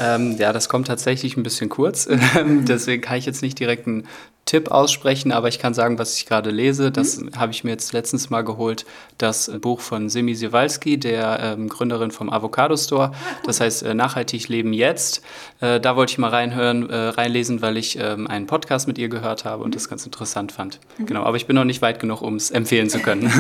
Ähm, 0.02 0.38
ja, 0.38 0.52
das 0.52 0.68
kommt 0.68 0.88
tatsächlich 0.88 1.38
ein 1.38 1.44
bisschen 1.44 1.70
kurz. 1.70 2.10
Deswegen 2.46 3.02
kann 3.02 3.18
ich 3.18 3.26
jetzt 3.26 3.42
nicht 3.42 3.60
direkt 3.60 3.88
einen 3.88 4.08
Tipp 4.46 4.72
aussprechen, 4.72 5.32
aber 5.32 5.48
ich 5.48 5.60
kann 5.60 5.74
sagen, 5.74 6.00
was 6.00 6.18
ich 6.18 6.26
gerade 6.26 6.50
lese. 6.50 6.92
Das 6.92 7.20
mhm. 7.20 7.32
habe 7.38 7.52
ich 7.52 7.64
mir 7.64 7.70
jetzt 7.70 7.94
letztens 7.94 8.30
mal 8.30 8.42
geholt. 8.42 8.86
Das 9.18 9.52
Buch 9.62 9.80
von 9.80 10.10
Simi 10.10 10.34
Siewalski, 10.34 10.98
der 10.98 11.40
ähm, 11.42 11.70
Gründerin 11.70 12.12
vom 12.12 12.30
Avocado 12.30 12.76
Store. 12.76 13.12
Ah. 13.14 13.16
Das 13.46 13.62
heißt 13.62 13.84
äh, 13.84 13.94
Nachhaltig 13.94 14.50
leben 14.50 14.74
jetzt. 14.74 15.22
Äh, 15.60 15.80
da 15.80 15.96
wollte 15.96 16.14
ich 16.14 16.18
mal 16.18 16.30
reinhören, 16.30 16.90
äh, 16.90 16.96
reinlesen, 16.96 17.62
weil 17.62 17.78
ich 17.78 17.98
ähm, 18.00 18.28
einen 18.28 18.48
Podcast 18.48 18.88
mit 18.88 18.98
ihr 18.98 19.10
gehört 19.10 19.46
habe 19.46 19.64
und 19.64 19.70
mhm. 19.70 19.76
das 19.76 19.88
ganz 19.88 20.06
interessant 20.06 20.52
fand. 20.52 20.80
Mhm. 20.98 21.06
Genau, 21.06 21.24
aber 21.24 21.38
ich 21.38 21.46
bin 21.46 21.56
noch 21.56 21.64
nicht 21.64 21.82
weit 21.82 22.00
genug, 22.00 22.22
um 22.22 22.36
es 22.36 22.50
empfehlen 22.50 22.90
zu 22.90 23.00
können. 23.00 23.32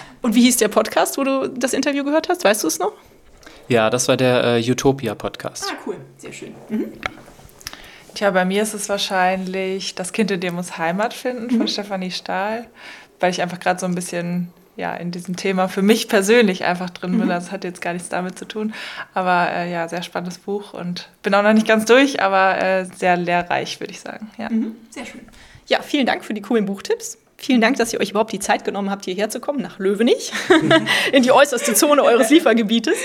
und 0.22 0.34
wie 0.34 0.42
hieß 0.42 0.56
der 0.56 0.68
Podcast, 0.68 1.16
wo 1.16 1.24
du 1.24 1.48
das 1.48 1.72
Interview 1.72 2.04
gehört 2.04 2.28
hast? 2.28 2.44
Weißt 2.44 2.64
du 2.64 2.66
es 2.66 2.78
noch? 2.78 2.92
Ja, 3.68 3.90
das 3.90 4.08
war 4.08 4.16
der 4.16 4.44
äh, 4.44 4.70
Utopia-Podcast. 4.70 5.66
Ah, 5.70 5.76
cool, 5.86 5.96
sehr 6.16 6.32
schön. 6.32 6.54
Mhm. 6.68 6.92
Tja, 8.14 8.30
bei 8.30 8.44
mir 8.44 8.62
ist 8.62 8.74
es 8.74 8.88
wahrscheinlich 8.88 9.94
Das 9.94 10.12
Kind 10.12 10.30
in 10.30 10.40
dir 10.40 10.52
muss 10.52 10.78
Heimat 10.78 11.14
finden 11.14 11.50
von 11.50 11.60
mhm. 11.60 11.68
Stefanie 11.68 12.10
Stahl, 12.10 12.66
weil 13.20 13.30
ich 13.30 13.40
einfach 13.40 13.60
gerade 13.60 13.78
so 13.78 13.86
ein 13.86 13.94
bisschen 13.94 14.52
ja, 14.76 14.94
in 14.94 15.10
diesem 15.10 15.36
Thema 15.36 15.68
für 15.68 15.82
mich 15.82 16.08
persönlich 16.08 16.64
einfach 16.64 16.90
drin 16.90 17.12
bin. 17.12 17.26
Mhm. 17.26 17.28
Das 17.28 17.52
hat 17.52 17.64
jetzt 17.64 17.80
gar 17.80 17.92
nichts 17.92 18.08
damit 18.08 18.38
zu 18.38 18.46
tun. 18.46 18.72
Aber 19.14 19.50
äh, 19.52 19.70
ja, 19.70 19.86
sehr 19.88 20.02
spannendes 20.02 20.38
Buch 20.38 20.72
und 20.72 21.08
bin 21.22 21.34
auch 21.34 21.42
noch 21.42 21.52
nicht 21.52 21.68
ganz 21.68 21.84
durch, 21.84 22.22
aber 22.22 22.60
äh, 22.60 22.84
sehr 22.86 23.16
lehrreich, 23.16 23.78
würde 23.78 23.92
ich 23.92 24.00
sagen. 24.00 24.30
Ja. 24.38 24.48
Mhm. 24.48 24.74
Sehr 24.88 25.06
schön. 25.06 25.20
Ja, 25.66 25.82
vielen 25.82 26.06
Dank 26.06 26.24
für 26.24 26.34
die 26.34 26.40
coolen 26.40 26.66
Buchtipps. 26.66 27.18
Vielen 27.42 27.62
Dank, 27.62 27.78
dass 27.78 27.90
ihr 27.94 28.00
euch 28.00 28.10
überhaupt 28.10 28.32
die 28.32 28.38
Zeit 28.38 28.66
genommen 28.66 28.90
habt, 28.90 29.06
hierher 29.06 29.30
zu 29.30 29.40
kommen, 29.40 29.62
nach 29.62 29.78
Löwenich, 29.78 30.30
in 31.12 31.22
die 31.22 31.32
äußerste 31.32 31.72
Zone 31.72 32.04
eures 32.04 32.28
Liefergebietes. 32.30 32.98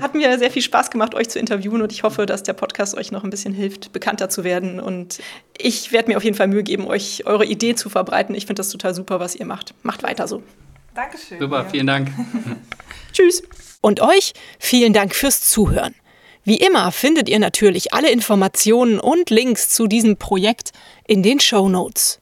Hat 0.00 0.14
mir 0.14 0.38
sehr 0.38 0.50
viel 0.50 0.62
Spaß 0.62 0.90
gemacht, 0.90 1.14
euch 1.14 1.28
zu 1.28 1.38
interviewen 1.38 1.82
und 1.82 1.92
ich 1.92 2.02
hoffe, 2.02 2.24
dass 2.24 2.42
der 2.42 2.54
Podcast 2.54 2.96
euch 2.96 3.12
noch 3.12 3.22
ein 3.22 3.28
bisschen 3.28 3.52
hilft, 3.52 3.92
bekannter 3.92 4.30
zu 4.30 4.44
werden. 4.44 4.80
Und 4.80 5.18
ich 5.58 5.92
werde 5.92 6.08
mir 6.08 6.16
auf 6.16 6.24
jeden 6.24 6.34
Fall 6.34 6.48
Mühe 6.48 6.62
geben, 6.62 6.86
euch 6.86 7.26
eure 7.26 7.44
Idee 7.44 7.74
zu 7.74 7.90
verbreiten. 7.90 8.34
Ich 8.34 8.46
finde 8.46 8.60
das 8.60 8.70
total 8.70 8.94
super, 8.94 9.20
was 9.20 9.36
ihr 9.36 9.44
macht. 9.44 9.74
Macht 9.82 10.02
weiter 10.02 10.26
so. 10.26 10.42
Dankeschön. 10.94 11.38
Super, 11.38 11.66
vielen 11.70 11.86
Dank. 11.86 12.08
Tschüss. 13.12 13.42
Und 13.82 14.00
euch 14.00 14.32
vielen 14.58 14.94
Dank 14.94 15.14
fürs 15.14 15.50
Zuhören. 15.50 15.94
Wie 16.44 16.56
immer 16.56 16.92
findet 16.92 17.28
ihr 17.28 17.38
natürlich 17.38 17.92
alle 17.92 18.10
Informationen 18.10 18.98
und 18.98 19.28
Links 19.28 19.68
zu 19.68 19.86
diesem 19.86 20.16
Projekt 20.16 20.72
in 21.06 21.22
den 21.22 21.40
Show 21.40 21.68
Notes. 21.68 22.21